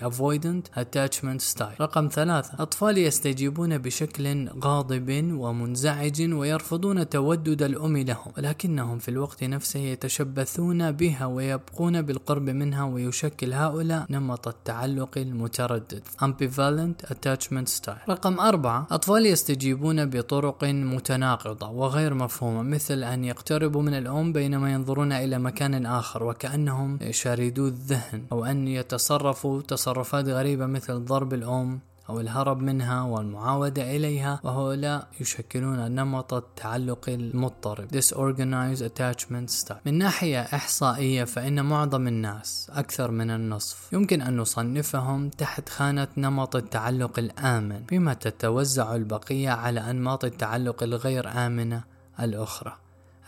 Avoidant 0.53 0.69
Attachment 0.75 1.41
Style. 1.41 1.81
رقم 1.81 2.07
ثلاثة. 2.07 2.53
أطفال 2.59 2.97
يستجيبون 2.97 3.77
بشكل 3.77 4.49
غاضب 4.63 5.33
ومنزعج 5.33 6.33
ويرفضون 6.33 7.09
تودد 7.09 7.61
الأم 7.61 7.97
لهم 7.97 8.31
ولكنهم 8.37 8.99
في 8.99 9.09
الوقت 9.09 9.43
نفسه 9.43 9.79
يتشبثون 9.79 10.91
بها 10.91 11.25
ويبقون 11.25 12.01
بالقرب 12.01 12.49
منها 12.49 12.83
ويشكل 12.83 13.53
هؤلاء 13.53 14.05
نمط 14.09 14.47
التعلق 14.47 15.17
المتردد. 15.17 16.03
Ambivalent 16.21 17.05
Attachment 17.09 17.67
Style. 17.79 18.09
رقم 18.09 18.39
أربعة. 18.39 18.87
أطفال 18.91 19.25
يستجيبون 19.25 20.05
بطرق 20.05 20.63
متناقضة 20.63 21.69
وغير 21.69 22.13
مفهومة 22.13 22.61
مثل 22.61 23.03
أن 23.03 23.23
يقتربوا 23.23 23.81
من 23.81 23.93
الأم 23.93 24.33
بينما 24.33 24.73
ينظرون 24.73 25.11
إلى 25.11 25.39
مكان 25.39 25.85
آخر 25.85 26.23
وكأنهم 26.23 26.99
شاردو 27.11 27.67
الذهن 27.67 28.23
أو 28.31 28.45
أن 28.45 28.67
يتصرفوا 28.67 29.61
تصرفات 29.61 30.29
غريبة 30.43 30.65
مثل 30.65 31.05
ضرب 31.05 31.33
الأم 31.33 31.79
أو 32.09 32.19
الهرب 32.19 32.59
منها 32.59 33.01
والمعاودة 33.03 33.95
إليها 33.95 34.39
وهؤلاء 34.43 35.07
يشكلون 35.21 35.91
نمط 35.91 36.33
التعلق 36.33 37.09
المضطرب. 37.09 37.87
Disorganized 37.87 38.81
Attachment 38.81 39.49
Style. 39.63 39.75
من 39.85 39.97
ناحية 39.97 40.41
إحصائية 40.41 41.23
فإن 41.23 41.65
معظم 41.65 42.07
الناس 42.07 42.71
أكثر 42.73 43.11
من 43.11 43.31
النصف 43.31 43.93
يمكن 43.93 44.21
أن 44.21 44.37
نصنفهم 44.37 45.29
تحت 45.29 45.69
خانة 45.69 46.07
نمط 46.17 46.55
التعلق 46.55 47.19
الآمن 47.19 47.79
بما 47.91 48.13
تتوزع 48.13 48.95
البقية 48.95 49.49
على 49.49 49.79
أنماط 49.79 50.25
التعلق 50.25 50.83
الغير 50.83 51.27
آمنة 51.29 51.83
الأخرى 52.19 52.77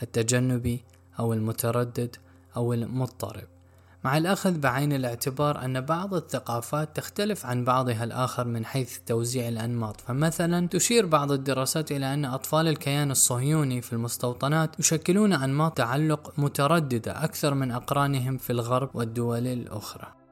التجنبي 0.03 0.83
أو 1.19 1.33
المتردد 1.33 2.15
أو 2.57 2.73
المضطرب. 2.73 3.54
مع 4.05 4.17
الأخذ 4.17 4.57
بعين 4.59 4.93
الاعتبار 4.93 5.65
أن 5.65 5.81
بعض 5.81 6.13
الثقافات 6.13 6.95
تختلف 6.95 7.45
عن 7.45 7.63
بعضها 7.63 8.03
الآخر 8.03 8.47
من 8.47 8.65
حيث 8.65 8.97
توزيع 9.05 9.47
الأنماط. 9.47 10.01
فمثلا 10.01 10.67
تشير 10.67 11.05
بعض 11.05 11.31
الدراسات 11.31 11.91
إلى 11.91 12.13
أن 12.13 12.25
أطفال 12.25 12.67
الكيان 12.67 13.11
الصهيوني 13.11 13.81
في 13.81 13.93
المستوطنات 13.93 14.79
يشكلون 14.79 15.33
أنماط 15.33 15.77
تعلق 15.77 16.33
مترددة 16.37 17.23
أكثر 17.23 17.53
من 17.53 17.71
أقرانهم 17.71 18.37
في 18.37 18.49
الغرب 18.49 18.89
والدول 18.93 19.47
الأخرى. 19.47 20.24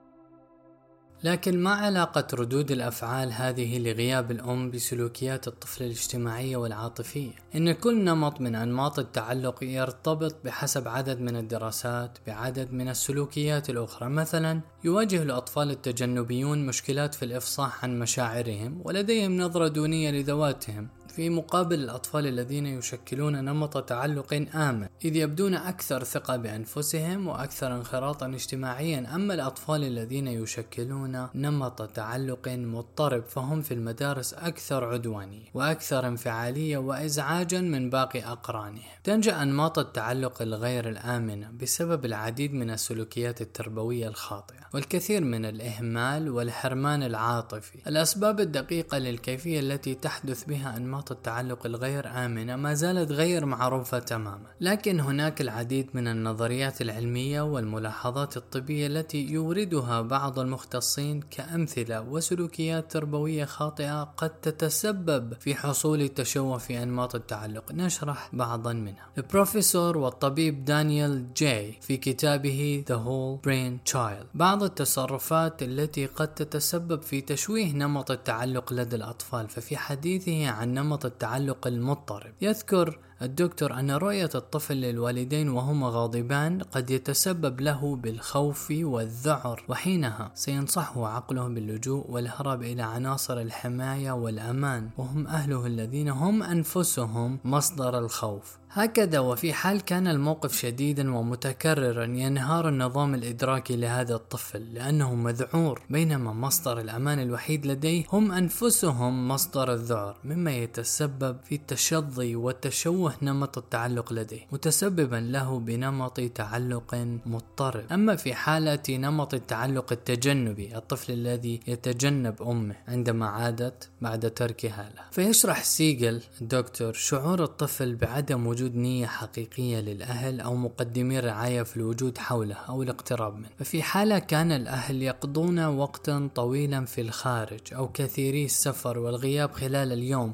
لكن 1.24 1.64
ما 1.64 1.72
علاقة 1.72 2.28
ردود 2.34 2.72
الأفعال 2.72 3.32
هذه 3.32 3.80
لغياب 3.80 4.32
الأم 4.32 4.72
بسلوكيات 4.72 5.48
الطفل 5.48 5.84
الاجتماعية 5.84 6.58
والعاطفية؟ 6.58 7.32
إن 7.56 7.72
كل 7.72 8.04
نمط 8.04 8.42
من 8.42 8.56
أنماط 8.56 9.00
التعلق 9.00 9.64
يرتبط 9.64 10.36
بحسب 10.46 10.88
عدد 10.88 11.22
من 11.22 11.36
الدراسات 11.36 12.18
بعدد 12.28 12.74
من 12.74 12.90
السلوكيات 12.90 13.70
الأخرى، 13.70 14.10
مثلا 14.10 14.62
يواجه 14.84 15.24
الأطفال 15.24 15.72
التجنبيون 15.72 16.66
مشكلات 16.66 17.16
في 17.16 17.26
الإفصاح 17.26 17.84
عن 17.84 18.00
مشاعرهم 18.00 18.82
ولديهم 18.84 19.38
نظرة 19.38 19.68
دونية 19.68 20.12
لذواتهم، 20.12 20.88
في 21.16 21.30
مقابل 21.30 21.80
الأطفال 21.80 22.28
الذين 22.28 22.66
يشكلون 22.66 23.46
نمط 23.46 23.84
تعلق 23.84 24.48
آمن. 24.56 24.88
إذ 25.06 25.16
يبدون 25.16 25.54
أكثر 25.54 26.04
ثقة 26.04 26.36
بأنفسهم 26.38 27.28
وأكثر 27.28 27.76
انخراطا 27.76 28.26
اجتماعيا 28.26 29.16
أما 29.16 29.34
الأطفال 29.34 29.84
الذين 29.84 30.28
يشكلون 30.28 31.28
نمط 31.36 31.82
تعلق 31.82 32.48
مضطرب 32.48 33.24
فهم 33.24 33.62
في 33.62 33.74
المدارس 33.74 34.34
أكثر 34.34 34.84
عدوانية 34.84 35.46
وأكثر 35.54 36.08
انفعالية 36.08 36.78
وإزعاجا 36.78 37.62
من 37.62 37.90
باقي 37.90 38.24
أقرانهم. 38.24 38.84
تنجأ 39.04 39.42
أنماط 39.42 39.80
التعلق 39.80 40.42
الغير 40.42 40.90
الآمنة 40.90 41.52
بسبب 41.62 42.06
العديد 42.06 42.54
من 42.54 42.70
السلوكيات 42.70 43.42
التربوية 43.42 44.08
الخاطئة 44.08 44.64
والكثير 44.74 45.24
من 45.24 45.46
الإهمال 45.46 46.30
والحرمان 46.30 47.04
العاطفي. 47.04 47.80
الأسباب 47.88 48.40
الدقيقة 48.40 48.98
للكيفية 48.98 49.60
التي 49.60 49.96
تحدث 49.96 50.44
بها 50.44 50.78
أنماط 50.78 51.03
أنماط 51.04 51.12
التعلق 51.12 51.66
الغير 51.66 52.08
آمنة 52.08 52.56
ما 52.56 52.74
زالت 52.74 53.12
غير 53.12 53.46
معروفة 53.46 54.00
تماما. 54.00 54.48
لكن 54.62 55.00
هناك 55.00 55.42
العديد 55.42 55.90
من 55.94 56.08
النظريات 56.08 56.82
العلمية 56.82 57.42
والملاحظات 57.42 58.38
الطبية 58.38 58.88
التي 58.88 59.28
يوردها 59.28 60.02
بعض 60.02 60.40
المختصين 60.40 61.22
كأمثلة 61.22 62.02
وسلوكيات 62.02 62.92
تربوية 62.92 63.46
خاطئة 63.46 64.04
قد 64.04 64.30
تتسبب 64.30 65.34
في 65.40 65.56
حصول 65.56 66.10
تشوه 66.10 66.58
في 66.58 66.84
أنماط 66.84 67.16
التعلق. 67.16 67.72
نشرح 67.72 68.30
بعضا 68.34 68.74
منها. 68.74 69.08
البروفيسور 69.18 69.98
والطبيب 69.98 70.66
دانيال 70.66 71.34
جاي 71.34 71.78
في 71.82 71.98
كتابه 71.98 72.84
The 72.88 72.96
Whole 72.96 73.48
Brain 73.48 73.92
Child. 73.94 74.26
بعض 74.34 74.64
التصرفات 74.64 75.64
التي 75.64 76.06
قد 76.06 76.34
تتسبب 76.34 77.02
في 77.02 77.22
تشويه 77.22 77.74
نمط 77.74 78.12
التعلق 78.12 78.74
لدى 78.74 78.96
الأطفال. 78.96 79.50
ففي 79.50 79.78
حديثه 79.78 80.48
عن 80.48 80.74
نمط 80.74 80.93
التعلق 81.06 81.68
المضطرب. 81.68 82.34
يذكر 82.42 83.00
الدكتور 83.22 83.74
أن 83.80 83.92
رؤية 83.92 84.30
الطفل 84.36 84.76
للوالدين 84.76 85.50
وهما 85.50 85.90
غاضبان 85.90 86.62
قد 86.62 86.90
يتسبب 86.92 87.62
له 87.62 87.96
بالخوف 87.96 88.68
والذعر 88.72 89.64
وحينها 89.70 90.32
سينصحه 90.36 91.08
عقله 91.08 91.48
باللجوء 91.48 92.12
والهرب 92.12 92.64
إلى 92.64 92.82
عناصر 92.82 93.42
الحماية 93.42 94.12
والأمان. 94.12 94.90
وهم 94.98 95.28
أهله 95.28 95.66
الذين 95.66 96.10
هم 96.10 96.44
أنفسهم 96.44 97.40
مصدر 97.44 98.00
الخوف. 98.00 98.58
هكذا 98.70 99.20
وفي 99.20 99.54
حال 99.54 99.82
كان 99.82 100.08
الموقف 100.08 100.58
شديدا 100.58 101.16
ومتكررا 101.16 102.06
ينهار 102.06 102.70
النظام 102.70 103.16
الإدراكي 103.16 103.76
لهذا 103.76 104.16
الطفل 104.16 104.74
لأنه 104.74 105.16
مذعور. 105.16 105.82
بينما 105.90 106.34
مصدر 106.34 106.80
الأمان 106.80 107.20
الوحيد 107.20 107.66
لديه 107.66 108.04
هم 108.14 108.32
أنفسهم 108.32 109.28
مصدر 109.28 109.74
الذعر 109.74 110.18
مما 110.24 110.52
يتسبب 110.52 111.38
في 111.44 111.56
التشظي 111.56 112.36
والتشوه 112.36 113.03
نمط 113.22 113.58
التعلق 113.58 114.14
لديه 114.14 114.48
متسببا 114.52 115.16
له 115.16 115.60
بنمط 115.60 116.20
تعلق 116.20 116.96
مضطرب. 117.26 117.84
أما 117.92 118.16
في 118.16 118.34
حالة 118.34 118.84
نمط 118.90 119.34
التعلق 119.34 119.92
التجنبي 119.92 120.78
الطفل 120.78 121.14
الذي 121.14 121.60
يتجنب 121.68 122.42
أمه 122.42 122.76
عندما 122.88 123.28
عادت 123.28 123.90
بعد 124.02 124.34
تركها 124.34 124.92
له. 124.96 125.02
فيشرح 125.12 125.64
سيجل 125.64 126.22
الدكتور 126.42 126.94
شعور 126.94 127.44
الطفل 127.44 127.96
بعدم 127.96 128.48
وجود 128.48 128.64
وجود 128.64 128.76
نية 128.76 129.06
حقيقية 129.06 129.80
للأهل 129.80 130.42
أو 130.42 130.56
مقدمي 130.56 131.20
الرعاية 131.20 131.64
في 131.64 131.78
الوجود 131.78 132.18
حوله 132.18 132.56
أو 132.56 132.84
الاقتراب 132.84 133.36
منه. 133.36 133.50
ففي 133.60 133.84
حالة 133.84 134.20
كان 134.20 134.52
الأهل 134.52 135.02
يقضون 135.02 135.66
وقتا 135.66 136.30
طويلا 136.36 136.86
في 136.86 137.02
الخارج 137.02 137.74
أو 137.74 137.88
كثيري 137.88 138.46
السفر 138.46 139.00
والغياب 139.00 139.52
خلال 139.52 139.92
اليوم 139.92 140.34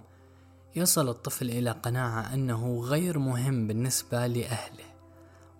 يصل 0.75 1.09
الطفل 1.09 1.49
إلى 1.49 1.71
قناعة 1.71 2.33
أنه 2.33 2.81
غير 2.81 3.19
مهم 3.19 3.67
بالنسبة 3.67 4.27
لأهله. 4.27 4.88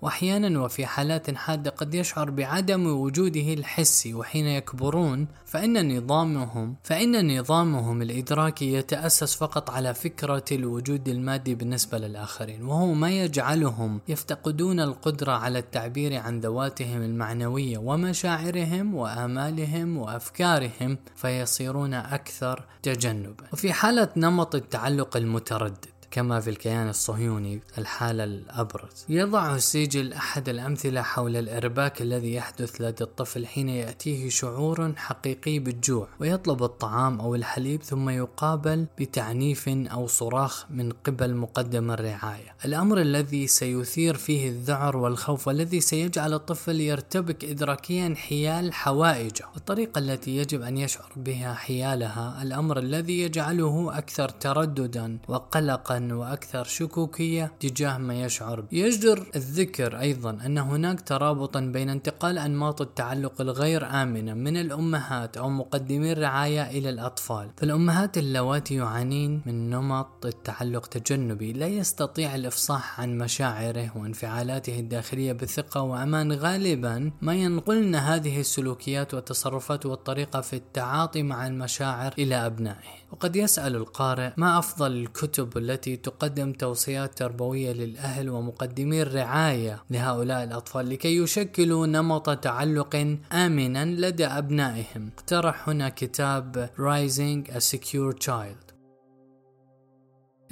وأحيانا 0.01 0.61
وفي 0.61 0.85
حالات 0.85 1.35
حادة 1.35 1.69
قد 1.71 1.93
يشعر 1.93 2.29
بعدم 2.29 2.87
وجوده 2.87 3.53
الحسي 3.53 4.13
وحين 4.13 4.45
يكبرون 4.45 5.27
فإن 5.45 5.97
نظامهم 5.97 6.75
فإن 6.83 7.39
نظامهم 7.39 8.01
الإدراكي 8.01 8.73
يتأسس 8.73 9.35
فقط 9.35 9.69
على 9.69 9.93
فكرة 9.93 10.45
الوجود 10.51 11.07
المادي 11.07 11.55
بالنسبة 11.55 11.97
للآخرين 11.97 12.63
وهو 12.65 12.93
ما 12.93 13.09
يجعلهم 13.09 14.01
يفتقدون 14.07 14.79
القدرة 14.79 15.31
على 15.31 15.59
التعبير 15.59 16.17
عن 16.17 16.39
ذواتهم 16.39 17.01
المعنوية 17.01 17.77
ومشاعرهم 17.77 18.95
وآمالهم 18.95 19.97
وأفكارهم 19.97 20.97
فيصيرون 21.15 21.93
أكثر 21.93 22.65
تجنبا. 22.83 23.43
وفي 23.53 23.73
حالة 23.73 24.09
نمط 24.17 24.55
التعلق 24.55 25.17
المتردد 25.17 25.98
كما 26.11 26.39
في 26.39 26.49
الكيان 26.49 26.89
الصهيوني 26.89 27.61
الحالة 27.77 28.23
الأبرز. 28.23 29.05
يضع 29.09 29.55
السيجل 29.55 30.13
أحد 30.13 30.49
الأمثلة 30.49 31.01
حول 31.01 31.37
الإرباك 31.37 32.01
الذي 32.01 32.33
يحدث 32.33 32.81
لدى 32.81 33.03
الطفل 33.03 33.45
حين 33.45 33.69
يأتيه 33.69 34.29
شعور 34.29 34.93
حقيقي 34.95 35.59
بالجوع 35.59 36.07
ويطلب 36.19 36.63
الطعام 36.63 37.19
أو 37.19 37.35
الحليب 37.35 37.83
ثم 37.83 38.09
يقابل 38.09 38.85
بتعنيف 38.99 39.69
أو 39.69 40.07
صراخ 40.07 40.65
من 40.69 40.91
قبل 40.91 41.35
مقدم 41.35 41.91
الرعاية. 41.91 42.55
الأمر 42.65 43.01
الذي 43.01 43.47
سيثير 43.47 44.17
فيه 44.17 44.49
الذعر 44.49 44.97
والخوف 44.97 45.47
والذي 45.47 45.81
سيجعل 45.81 46.33
الطفل 46.33 46.81
يرتبك 46.81 47.45
إدراكيا 47.45 48.15
حيال 48.17 48.73
حوائجه. 48.73 49.45
الطريقة 49.57 49.99
التي 49.99 50.37
يجب 50.37 50.61
أن 50.61 50.77
يشعر 50.77 51.11
بها 51.15 51.53
حيالها 51.53 52.43
الأمر 52.43 52.79
الذي 52.79 53.21
يجعله 53.21 53.97
أكثر 53.97 54.29
ترددا 54.29 55.17
وقلقا 55.27 55.98
وأكثر 55.99 56.63
شكوكية 56.63 57.51
تجاه 57.59 57.97
ما 57.97 58.21
يشعر 58.21 58.61
به. 58.61 58.67
يجدر 58.71 59.25
الذكر 59.35 59.99
أيضا 59.99 60.37
أن 60.45 60.57
هناك 60.57 61.01
ترابطا 61.01 61.59
بين 61.59 61.89
انتقال 61.89 62.37
أنماط 62.37 62.81
التعلق 62.81 63.41
الغير 63.41 63.85
آمنة 63.85 64.33
من 64.33 64.57
الأمهات 64.57 65.37
أو 65.37 65.49
مقدمي 65.49 66.11
الرعاية 66.11 66.69
إلى 66.69 66.89
الأطفال. 66.89 67.49
فالأمهات 67.57 68.17
اللواتي 68.17 68.75
يعانين 68.75 69.41
من 69.45 69.69
نمط 69.69 70.25
التعلق 70.25 70.85
تجنبي 70.87 71.53
لا 71.53 71.67
يستطيع 71.67 72.35
الإفصاح 72.35 73.01
عن 73.01 73.17
مشاعره 73.17 73.91
وانفعالاته 73.97 74.79
الداخلية 74.79 75.33
بثقه 75.33 75.81
وأمان 75.81 76.31
غالبا 76.31 77.11
ما 77.21 77.35
ينقلن 77.35 77.95
هذه 77.95 78.39
السلوكيات 78.39 79.13
والتصرفات 79.13 79.85
والطريقة 79.85 80.41
في 80.41 80.55
التعاطي 80.55 81.23
مع 81.23 81.47
المشاعر 81.47 82.13
إلى 82.17 82.35
أبنائه. 82.35 82.98
وقد 83.11 83.35
يسأل 83.35 83.75
القارئ 83.75 84.29
ما 84.37 84.59
أفضل 84.59 84.91
الكتب 84.91 85.57
التي 85.57 85.95
تقدم 85.95 86.53
توصيات 86.53 87.17
تربوية 87.17 87.73
للأهل 87.73 88.29
ومقدمي 88.29 89.01
الرعاية 89.01 89.83
لهؤلاء 89.89 90.43
الأطفال 90.43 90.89
لكي 90.89 91.17
يشكلوا 91.17 91.87
نمط 91.87 92.29
تعلق 92.29 93.17
آمنا 93.31 93.85
لدى 93.85 94.25
أبنائهم. 94.25 95.09
اقترح 95.17 95.69
هنا 95.69 95.89
كتاب 95.89 96.69
Rising 96.77 97.51
a 97.51 97.59
Secure 97.59 98.13
Child. 98.27 98.68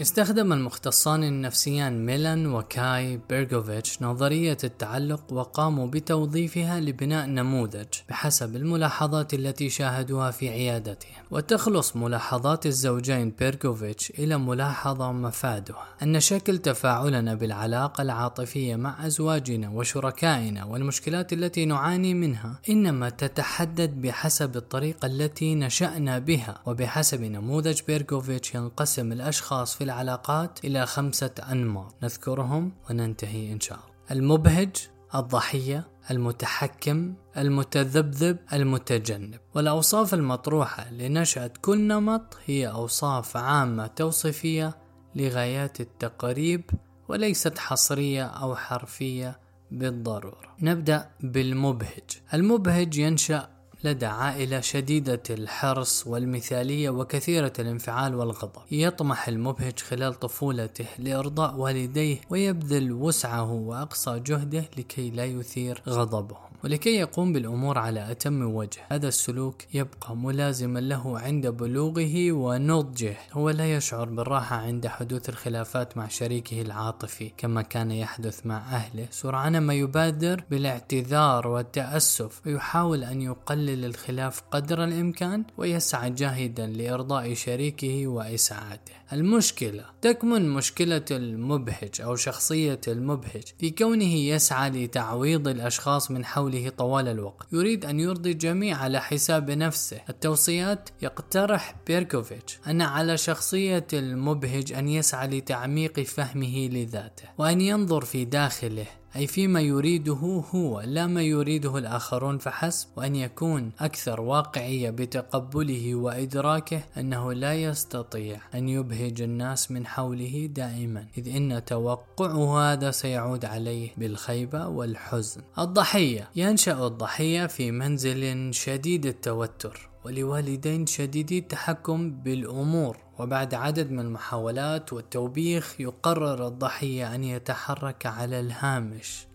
استخدم 0.01 0.53
المختصان 0.53 1.23
النفسيان 1.23 2.05
ميلان 2.05 2.47
وكاي 2.53 3.19
بيرغوفيتش 3.29 4.01
نظرية 4.01 4.57
التعلق 4.63 5.33
وقاموا 5.33 5.87
بتوظيفها 5.87 6.79
لبناء 6.79 7.25
نموذج 7.27 7.85
بحسب 8.09 8.55
الملاحظات 8.55 9.33
التي 9.33 9.69
شاهدوها 9.69 10.31
في 10.31 10.49
عيادتهم. 10.49 11.23
وتخلص 11.31 11.95
ملاحظات 11.95 12.65
الزوجين 12.65 13.33
بيرغوفيتش 13.39 14.09
إلى 14.09 14.37
ملاحظة 14.37 15.11
مفادها. 15.11 15.83
أن 16.03 16.19
شكل 16.19 16.57
تفاعلنا 16.57 17.33
بالعلاقة 17.35 18.01
العاطفية 18.01 18.75
مع 18.75 19.05
أزواجنا 19.07 19.69
وشركائنا 19.69 20.65
والمشكلات 20.65 21.33
التي 21.33 21.65
نعاني 21.65 22.13
منها 22.13 22.59
إنما 22.69 23.09
تتحدد 23.09 24.01
بحسب 24.01 24.57
الطريقة 24.57 25.05
التي 25.05 25.55
نشأنا 25.55 26.19
بها. 26.19 26.61
وبحسب 26.65 27.21
نموذج 27.21 27.81
بيرغوفيتش 27.87 28.55
ينقسم 28.55 29.11
الأشخاص 29.11 29.75
في 29.75 29.86
العلاقات 29.87 30.65
إلى 30.65 30.85
خمسة 30.85 31.31
أنماط 31.51 31.95
نذكرهم 32.03 32.71
وننتهي 32.89 33.51
إن 33.51 33.59
شاء 33.59 33.77
الله. 33.77 33.91
المبهج 34.11 34.75
الضحية 35.15 35.87
المتحكم 36.11 37.13
المتذبذب 37.37 38.37
المتجنب. 38.53 39.39
والأوصاف 39.55 40.13
المطروحة 40.13 40.91
لنشأة 40.91 41.51
كل 41.61 41.87
نمط 41.87 42.37
هي 42.45 42.67
أوصاف 42.67 43.37
عامة 43.37 43.87
توصيفية 43.87 44.77
لغايات 45.15 45.81
التقريب 45.81 46.63
وليست 47.07 47.57
حصرية 47.57 48.25
أو 48.25 48.55
حرفية 48.55 49.39
بالضرورة. 49.71 50.55
نبدأ 50.61 51.09
بالمبهج. 51.19 52.09
المبهج 52.33 52.97
ينشأ 52.97 53.49
لدى 53.83 54.05
عائلة 54.05 54.59
شديدة 54.59 55.23
الحرص 55.29 56.07
والمثالية 56.07 56.89
وكثيرة 56.89 57.53
الانفعال 57.59 58.15
والغضب. 58.15 58.61
يطمح 58.71 59.27
المبهج 59.27 59.79
خلال 59.79 60.13
طفولته 60.13 60.85
لإرضاء 60.99 61.55
والديه 61.55 62.21
ويبذل 62.29 62.91
وسعه 62.91 63.51
وأقصى 63.51 64.19
جهده 64.19 64.65
لكي 64.77 65.09
لا 65.09 65.25
يثير 65.25 65.81
غضبهم 65.89 66.47
ولكي 66.63 66.95
يقوم 66.95 67.33
بالأمور 67.33 67.77
على 67.77 68.11
أتم 68.11 68.41
وجه. 68.41 68.79
هذا 68.91 69.07
السلوك 69.07 69.55
يبقى 69.73 70.15
ملازما 70.15 70.79
له 70.79 71.19
عند 71.19 71.47
بلوغه 71.47 72.31
ونضجه. 72.31 73.17
هو 73.33 73.49
لا 73.49 73.75
يشعر 73.75 74.09
بالراحة 74.09 74.55
عند 74.55 74.87
حدوث 74.87 75.29
الخلافات 75.29 75.97
مع 75.97 76.07
شريكه 76.07 76.61
العاطفي. 76.61 77.31
كما 77.37 77.61
كان 77.61 77.91
يحدث 77.91 78.45
مع 78.45 78.57
أهله 78.57 79.07
سرعان 79.11 79.57
ما 79.57 79.73
يبادر 79.73 80.43
بالاعتذار 80.51 81.47
والتأسف 81.47 82.41
ويحاول 82.45 83.03
أن 83.03 83.21
يقلل 83.21 83.66
يقلل 83.67 83.85
الخلاف 83.85 84.41
قدر 84.51 84.83
الإمكان 84.83 85.43
ويسعى 85.57 86.09
جاهدا 86.09 86.67
لإرضاء 86.67 87.33
شريكه 87.33 88.07
وإسعاده. 88.07 88.97
المشكلة 89.13 89.85
تكمن 90.01 90.49
مشكلة 90.49 91.05
المبهج 91.11 92.01
أو 92.01 92.15
شخصية 92.15 92.81
المبهج 92.87 93.43
في 93.59 93.69
كونه 93.69 94.13
يسعى 94.13 94.69
لتعويض 94.69 95.47
الأشخاص 95.47 96.11
من 96.11 96.25
حوله 96.25 96.69
طوال 96.69 97.07
الوقت. 97.07 97.47
يريد 97.51 97.85
أن 97.85 97.99
يرضي 97.99 98.31
الجميع 98.31 98.77
على 98.77 99.01
حساب 99.01 99.51
نفسه. 99.51 100.01
التوصيات 100.09 100.89
يقترح 101.01 101.75
بيركوفيتش. 101.87 102.59
أن 102.67 102.81
على 102.81 103.17
شخصية 103.17 103.87
المبهج 103.93 104.73
أن 104.73 104.87
يسعى 104.87 105.27
لتعميق 105.27 105.99
فهمه 105.99 106.67
لذاته 106.67 107.23
وأن 107.37 107.61
ينظر 107.61 108.01
في 108.01 108.25
داخله. 108.25 108.85
أي 109.17 109.27
فيما 109.27 109.61
يريده 109.61 110.43
هو 110.55 110.81
لا 110.81 111.07
ما 111.07 111.21
يريده 111.21 111.77
الآخرون 111.77 112.37
فحسب 112.37 112.87
وأن 112.95 113.15
يكون 113.15 113.71
أكثر 113.79 114.21
واقعية 114.21 114.89
بتقبله 114.89 115.95
وإدراكه 115.95 116.83
أنه 116.97 117.33
لا 117.33 117.53
يستطيع 117.53 118.39
أن 118.55 118.69
يبهج 118.69 119.21
الناس 119.21 119.71
من 119.71 119.87
حوله 119.87 120.49
دائما 120.51 121.05
إذ 121.17 121.35
إن 121.35 121.65
توقعه 121.65 122.73
هذا 122.73 122.91
سيعود 122.91 123.45
عليه 123.45 123.89
بالخيبة 123.97 124.67
والحزن. 124.67 125.41
الضحية 125.59 126.29
ينشأ 126.35 126.87
الضحية 126.87 127.45
في 127.45 127.71
منزل 127.71 128.53
شديد 128.53 129.05
التوتر. 129.05 129.89
ولوالدين 130.07 130.85
شديدي 130.85 131.37
التحكم 131.37 132.11
بالأمور 132.11 132.97
وبعد 133.19 133.53
عدد 133.53 133.91
من 133.91 133.99
المحاولات 133.99 134.93
والتوبيخ 134.93 135.81
يقرر 135.81 136.47
الضحية 136.47 137.15
أن 137.15 137.23
يتحرك 137.23 138.05
على 138.05 138.39
الهامش 138.39 139.27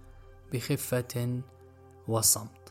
بخفة 0.53 1.41
وصمت. 2.09 2.62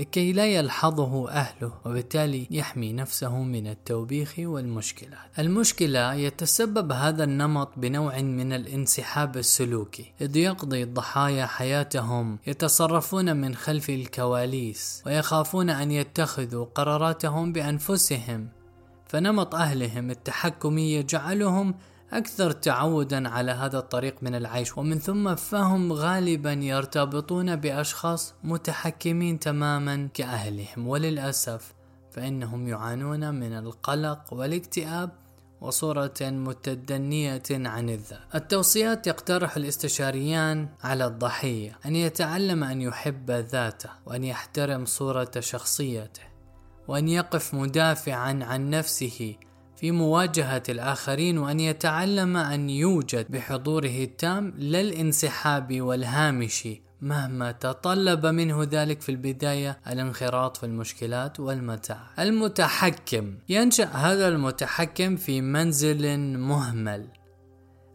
لكي 0.00 0.32
لا 0.32 0.46
يلحظه 0.46 1.30
أهله 1.30 1.72
وبالتالي 1.84 2.46
يحمي 2.50 2.92
نفسه 2.92 3.42
من 3.42 3.66
التوبيخ 3.66 4.34
والمشكلات. 4.38 5.38
المشكلة 5.38 6.14
يتسبب 6.14 6.92
هذا 6.92 7.24
النمط 7.24 7.72
بنوع 7.76 8.20
من 8.20 8.52
الانسحاب 8.52 9.36
السلوكي، 9.36 10.12
إذ 10.20 10.36
يقضي 10.36 10.82
الضحايا 10.82 11.46
حياتهم 11.46 12.38
يتصرفون 12.46 13.36
من 13.36 13.54
خلف 13.54 13.90
الكواليس 13.90 15.02
ويخافون 15.06 15.70
أن 15.70 15.90
يتخذوا 15.90 16.64
قراراتهم 16.64 17.52
بأنفسهم 17.52 18.48
فنمط 19.08 19.54
أهلهم 19.54 20.10
التحكمي 20.10 20.94
يجعلهم 20.94 21.74
أكثر 22.12 22.50
تعودا 22.50 23.28
على 23.28 23.52
هذا 23.52 23.78
الطريق 23.78 24.14
من 24.22 24.34
العيش 24.34 24.78
ومن 24.78 24.98
ثم 24.98 25.34
فهم 25.34 25.92
غالبا 25.92 26.52
يرتبطون 26.52 27.56
بأشخاص 27.56 28.34
متحكمين 28.44 29.38
تماما 29.38 30.08
كأهلهم 30.14 30.88
وللأسف 30.88 31.74
فإنهم 32.10 32.68
يعانون 32.68 33.34
من 33.34 33.52
القلق 33.52 34.32
والاكتئاب 34.32 35.10
وصورة 35.60 36.14
متدنية 36.20 37.42
عن 37.50 37.90
الذات. 37.90 38.34
التوصيات 38.34 39.06
يقترح 39.06 39.56
الاستشاريان 39.56 40.68
على 40.82 41.06
الضحية 41.06 41.78
أن 41.86 41.96
يتعلم 41.96 42.64
أن 42.64 42.80
يحب 42.80 43.30
ذاته 43.30 43.90
وأن 44.06 44.24
يحترم 44.24 44.84
صورة 44.84 45.30
شخصيته 45.40 46.22
وأن 46.88 47.08
يقف 47.08 47.54
مدافعا 47.54 48.38
عن 48.42 48.70
نفسه 48.70 49.36
في 49.80 49.90
مواجهة 49.90 50.62
الآخرين 50.68 51.38
وأن 51.38 51.60
يتعلم 51.60 52.36
أن 52.36 52.70
يوجد 52.70 53.32
بحضوره 53.32 54.04
التام 54.04 54.54
لا 54.58 54.80
الانسحاب 54.80 55.80
والهامش 55.80 56.68
مهما 57.00 57.52
تطلب 57.52 58.26
منه 58.26 58.64
ذلك 58.64 59.00
في 59.00 59.08
البداية 59.08 59.80
الانخراط 59.86 60.56
في 60.56 60.66
المشكلات 60.66 61.40
والمتاع 61.40 62.00
المتحكم. 62.18 63.34
ينشأ 63.48 63.84
هذا 63.84 64.28
المتحكم 64.28 65.16
في 65.16 65.40
منزل 65.40 66.18
مهمل. 66.38 67.06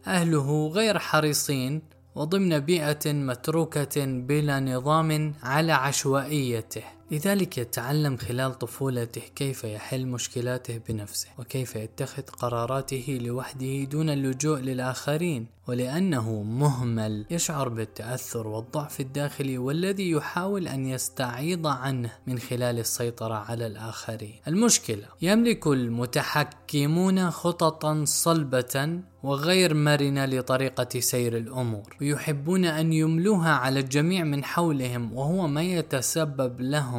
أهله 0.06 0.68
غير 0.68 0.98
حريصين 0.98 1.82
وضمن 2.14 2.58
بيئة 2.58 3.12
متروكة 3.12 4.04
بلا 4.06 4.60
نظام 4.60 5.34
على 5.42 5.72
عشوائيته. 5.72 6.95
لذلك 7.10 7.58
يتعلم 7.58 8.16
خلال 8.16 8.58
طفولته 8.58 9.22
كيف 9.36 9.64
يحل 9.64 10.06
مشكلاته 10.06 10.80
بنفسه 10.88 11.28
وكيف 11.38 11.76
يتخذ 11.76 12.22
قراراته 12.22 13.18
لوحده 13.22 13.84
دون 13.84 14.10
اللجوء 14.10 14.58
للآخرين 14.58 15.46
ولأنه 15.66 16.42
مهمل 16.42 17.26
يشعر 17.30 17.68
بالتأثر 17.68 18.46
والضعف 18.46 19.00
الداخلي 19.00 19.58
والذي 19.58 20.10
يحاول 20.10 20.68
أن 20.68 20.86
يستعيض 20.86 21.66
عنه 21.66 22.10
من 22.26 22.38
خلال 22.38 22.78
السيطرة 22.78 23.34
على 23.34 23.66
الآخرين. 23.66 24.34
المشكلة 24.48 25.06
يملك 25.22 25.66
المتحكمون 25.66 27.30
خططا 27.30 28.04
صلبة 28.04 29.00
وغير 29.22 29.74
مرنة 29.74 30.24
لطريقة 30.24 31.00
سير 31.00 31.36
الأمور 31.36 31.96
ويحبون 32.00 32.64
أن 32.64 32.92
يملوها 32.92 33.50
على 33.50 33.80
الجميع 33.80 34.24
من 34.24 34.44
حولهم 34.44 35.12
وهو 35.12 35.46
ما 35.46 35.62
يتسبب 35.62 36.60
لهم 36.60 36.95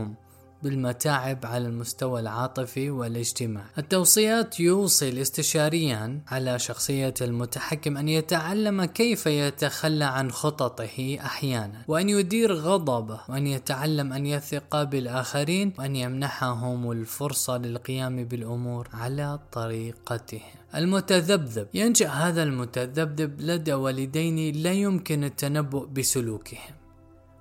بالمتاعب 0.63 1.45
على 1.45 1.67
المستوى 1.67 2.19
العاطفي 2.19 2.89
والاجتماعي. 2.89 3.67
التوصيات 3.77 4.59
يوصي 4.59 5.09
الاستشاريان 5.09 6.21
على 6.27 6.59
شخصية 6.59 7.13
المتحكم 7.21 7.97
أن 7.97 8.09
يتعلم 8.09 8.85
كيف 8.85 9.25
يتخلى 9.25 10.05
عن 10.05 10.31
خططه 10.31 11.17
أحيانا، 11.21 11.81
وأن 11.87 12.09
يدير 12.09 12.53
غضبه، 12.53 13.19
وأن 13.29 13.47
يتعلم 13.47 14.13
أن 14.13 14.25
يثق 14.25 14.83
بالآخرين، 14.83 15.73
وأن 15.79 15.95
يمنحهم 15.95 16.91
الفرصة 16.91 17.57
للقيام 17.57 18.23
بالأمور 18.23 18.89
على 18.93 19.39
طريقتهم. 19.51 20.57
المتذبذب 20.75 21.67
ينشأ 21.73 22.07
هذا 22.07 22.43
المتذبذب 22.43 23.41
لدى 23.41 23.73
والدين 23.73 24.55
لا 24.55 24.73
يمكن 24.73 25.23
التنبؤ 25.23 25.85
بسلوكهم 25.85 26.86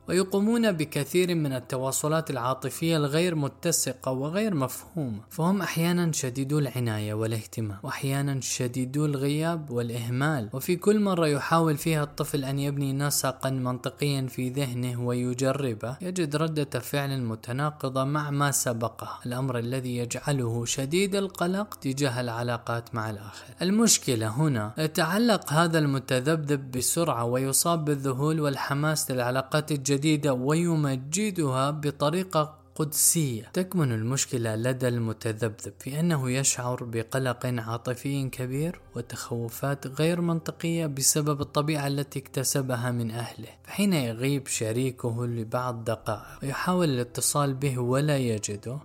ويقومون 0.08 0.72
بكثير 0.72 1.34
من 1.34 1.52
التواصلات 1.52 2.30
العاطفية 2.30 2.96
الغير 2.96 3.34
متسقة 3.34 4.12
وغير 4.12 4.54
مفهومة 4.54 5.20
فهم 5.30 5.62
أحيانا 5.62 6.12
شديدو 6.12 6.58
العناية 6.58 7.14
والاهتمام 7.14 7.78
وأحيانا 7.82 8.40
شديدو 8.40 9.06
الغياب 9.06 9.70
والإهمال. 9.70 10.50
وفي 10.52 10.76
كل 10.76 11.00
مرة 11.00 11.26
يحاول 11.26 11.76
فيها 11.76 12.02
الطفل 12.02 12.44
أن 12.44 12.58
يبني 12.58 12.92
نسقا 12.92 13.50
منطقيا 13.50 14.26
في 14.26 14.48
ذهنه 14.48 15.06
ويجربه 15.06 15.96
يجد 16.00 16.36
ردة 16.36 16.80
فعل 16.80 17.20
متناقضة 17.20 18.04
مع 18.04 18.30
ما 18.30 18.50
سبقه. 18.50 19.20
الأمر 19.26 19.58
الذي 19.58 19.96
يجعله 19.96 20.64
شديد 20.64 21.14
القلق 21.14 21.74
تجاه 21.74 22.20
العلاقات 22.20 22.94
مع 22.94 23.10
الآخر. 23.10 23.46
المشكلة 23.62 24.28
هنا 24.28 24.72
يتعلق 24.78 25.52
هذا 25.52 25.78
المتذبذب 25.78 26.70
بسرعة 26.70 27.24
ويصاب 27.24 27.84
بالذهول 27.84 28.40
والحماس 28.40 29.10
للعلاقات 29.10 29.72
الجديدة 29.72 29.95
جديدة 29.96 30.32
ويمجدها 30.34 31.70
بطريقة 31.70 32.58
قدسية. 32.74 33.42
تكمن 33.52 33.92
المشكلة 33.92 34.56
لدى 34.56 34.88
المتذبذب 34.88 35.72
في 35.78 36.00
أنه 36.00 36.30
يشعر 36.30 36.84
بقلق 36.84 37.46
عاطفي 37.46 38.28
كبير 38.28 38.80
وتخوفات 38.96 39.86
غير 39.86 40.20
منطقية 40.20 40.86
بسبب 40.86 41.40
الطبيعة 41.40 41.86
التي 41.86 42.18
اكتسبها 42.18 42.90
من 42.90 43.10
أهله 43.10 43.48
فحين 43.64 43.92
يغيب 43.92 44.46
شريكه 44.46 45.26
لبعض 45.26 45.84
دقائق 45.84 46.38
ويحاول 46.42 46.88
الاتصال 46.88 47.54
به 47.54 47.78
ولا 47.78 48.18
يجده 48.18 48.78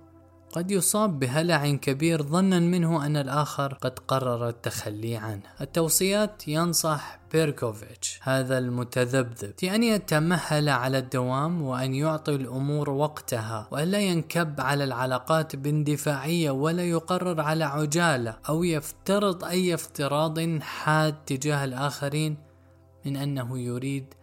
قد 0.53 0.71
يصاب 0.71 1.19
بهلع 1.19 1.71
كبير 1.75 2.23
ظنا 2.23 2.59
منه 2.59 3.05
أن 3.05 3.17
الآخر 3.17 3.73
قد 3.73 3.99
قرر 3.99 4.49
التخلي 4.49 5.15
عنه. 5.17 5.43
التوصيات 5.61 6.47
ينصح 6.47 7.19
بيركوفيتش 7.31 8.19
هذا 8.21 8.57
المتذبذب 8.57 9.53
في 9.57 9.75
أن 9.75 9.83
يتمهل 9.83 10.69
على 10.69 10.97
الدوام 10.97 11.61
وأن 11.61 11.95
يعطي 11.95 12.35
الأمور 12.35 12.89
وقتها 12.89 13.67
وألا 13.71 13.99
ينكب 13.99 14.61
على 14.61 14.83
العلاقات 14.83 15.55
باندفاعية 15.55 16.51
ولا 16.51 16.83
يقرر 16.83 17.41
على 17.41 17.63
عجالة 17.63 18.37
أو 18.49 18.63
يفترض 18.63 19.43
أي 19.43 19.73
افتراض 19.73 20.59
حاد 20.61 21.15
تجاه 21.25 21.65
الآخرين 21.65 22.37
من 23.05 23.15
أنه 23.15 23.59
يريد 23.59 24.13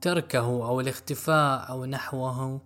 تركه 0.00 0.46
أو 0.46 0.80
الاختفاء 0.80 1.70
أو 1.70 1.84
نحوه 1.84 2.60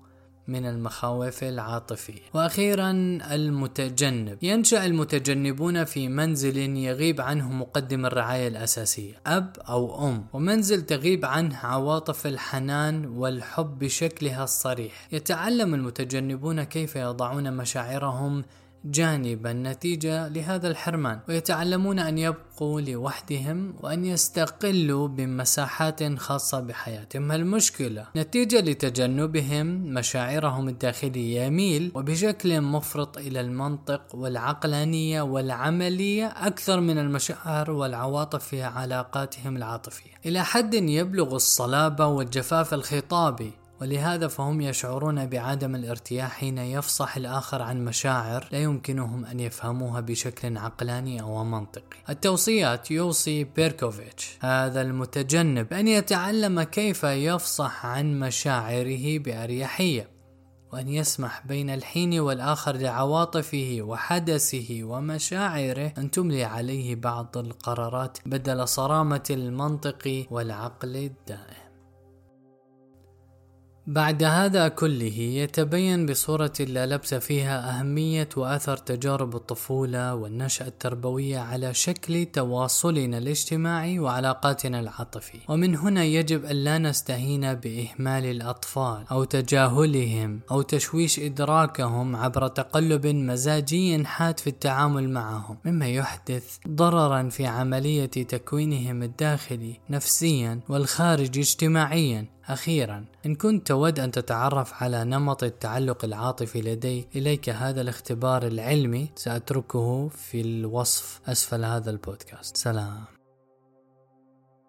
من 0.48 0.66
المخاوف 0.66 1.44
العاطفية. 1.44 2.20
وأخيرا 2.34 2.90
المتجنب. 3.30 4.38
ينشأ 4.42 4.86
المتجنبون 4.86 5.84
في 5.84 6.08
منزل 6.08 6.58
يغيب 6.76 7.20
عنه 7.20 7.52
مقدم 7.52 8.06
الرعاية 8.06 8.48
الأساسية 8.48 9.14
أب 9.26 9.56
أو 9.68 10.08
أم. 10.08 10.26
ومنزل 10.32 10.82
تغيب 10.82 11.24
عنه 11.24 11.56
عواطف 11.56 12.26
الحنان 12.26 13.06
والحب 13.06 13.78
بشكلها 13.78 14.44
الصريح. 14.44 15.08
يتعلم 15.12 15.74
المتجنبون 15.74 16.62
كيف 16.62 16.96
يضعون 16.96 17.56
مشاعرهم 17.56 18.44
جانبا 18.84 19.52
نتيجة 19.52 20.28
لهذا 20.28 20.68
الحرمان 20.68 21.20
ويتعلمون 21.28 21.98
أن 21.98 22.18
يبقوا 22.18 22.80
لوحدهم 22.80 23.74
وأن 23.80 24.04
يستقلوا 24.04 25.08
بمساحات 25.08 26.18
خاصة 26.18 26.60
بحياتهم. 26.60 27.32
المشكلة؟ 27.32 28.06
نتيجة 28.16 28.60
لتجنبهم 28.60 29.66
مشاعرهم 29.66 30.68
الداخلية 30.68 31.40
يميل 31.40 31.92
وبشكل 31.94 32.60
مفرط 32.60 33.18
إلى 33.18 33.40
المنطق 33.40 34.02
والعقلانية 34.14 35.22
والعملية 35.22 36.26
أكثر 36.26 36.80
من 36.80 36.98
المشاعر 36.98 37.70
والعواطف 37.70 38.44
في 38.44 38.62
علاقاتهم 38.62 39.56
العاطفية. 39.56 40.10
إلى 40.26 40.44
حد 40.44 40.74
يبلغ 40.74 41.34
الصلابة 41.34 42.06
والجفاف 42.06 42.74
الخطابي 42.74 43.61
ولهذا 43.82 44.28
فهم 44.28 44.60
يشعرون 44.60 45.26
بعدم 45.26 45.74
الارتياح 45.74 46.30
حين 46.30 46.58
يفصح 46.58 47.16
الآخر 47.16 47.62
عن 47.62 47.84
مشاعر 47.84 48.48
لا 48.52 48.58
يمكنهم 48.58 49.24
أن 49.24 49.40
يفهموها 49.40 50.00
بشكل 50.00 50.58
عقلاني 50.58 51.22
أو 51.22 51.44
منطقي. 51.44 51.96
التوصيات 52.08 52.90
يوصي 52.90 53.44
بيركوفيتش 53.44 54.38
هذا 54.40 54.80
المتجنب 54.80 55.72
أن 55.72 55.88
يتعلم 55.88 56.62
كيف 56.62 57.04
يفصح 57.04 57.86
عن 57.86 58.20
مشاعره 58.20 59.18
بأريحية 59.18 60.08
وأن 60.72 60.88
يسمح 60.88 61.46
بين 61.46 61.70
الحين 61.70 62.20
والآخر 62.20 62.76
لعواطفه 62.76 63.78
وحدثه 63.80 64.78
ومشاعره 64.82 65.92
أن 65.98 66.10
تملي 66.10 66.44
عليه 66.44 66.94
بعض 66.94 67.38
القرارات 67.38 68.18
بدل 68.26 68.68
صرامة 68.68 69.24
المنطق 69.30 70.26
والعقل 70.30 70.96
الدائم. 70.96 71.71
بعد 73.86 74.22
هذا 74.22 74.68
كله 74.68 75.18
يتبين 75.18 76.06
بصورة 76.06 76.52
لا 76.60 76.86
لبس 76.86 77.14
فيها 77.14 77.80
أهمية 77.80 78.28
وأثر 78.36 78.76
تجارب 78.76 79.36
الطفولة 79.36 80.14
والنشأة 80.14 80.66
التربوية 80.66 81.38
على 81.38 81.74
شكل 81.74 82.24
تواصلنا 82.24 83.18
الاجتماعي 83.18 83.98
وعلاقاتنا 83.98 84.80
العاطفية. 84.80 85.38
ومن 85.48 85.76
هنا 85.76 86.04
يجب 86.04 86.44
أن 86.44 86.56
لا 86.56 86.78
نستهين 86.78 87.54
بإهمال 87.54 88.24
الأطفال 88.24 89.04
أو 89.10 89.24
تجاهلهم 89.24 90.40
أو 90.50 90.62
تشويش 90.62 91.18
إدراكهم 91.20 92.16
عبر 92.16 92.48
تقلب 92.48 93.06
مزاجي 93.06 94.04
حاد 94.04 94.40
في 94.40 94.46
التعامل 94.46 95.10
معهم. 95.10 95.58
مما 95.64 95.86
يحدث 95.86 96.58
ضررا 96.68 97.28
في 97.28 97.46
عملية 97.46 98.06
تكوينهم 98.06 99.02
الداخلي 99.02 99.80
نفسيا 99.90 100.60
والخارجي 100.68 101.40
اجتماعيا. 101.40 102.31
أخيرا 102.48 103.04
إن 103.26 103.34
كنت 103.34 103.66
تود 103.66 104.00
أن 104.00 104.10
تتعرف 104.10 104.82
على 104.82 105.04
نمط 105.04 105.42
التعلق 105.42 106.04
العاطفي 106.04 106.60
لدي 106.60 107.08
إليك 107.16 107.48
هذا 107.48 107.80
الاختبار 107.80 108.46
العلمي 108.46 109.10
سأتركه 109.16 110.08
في 110.08 110.40
الوصف 110.40 111.20
أسفل 111.26 111.64
هذا 111.64 111.90
البودكاست. 111.90 112.56
سلام. 112.56 113.04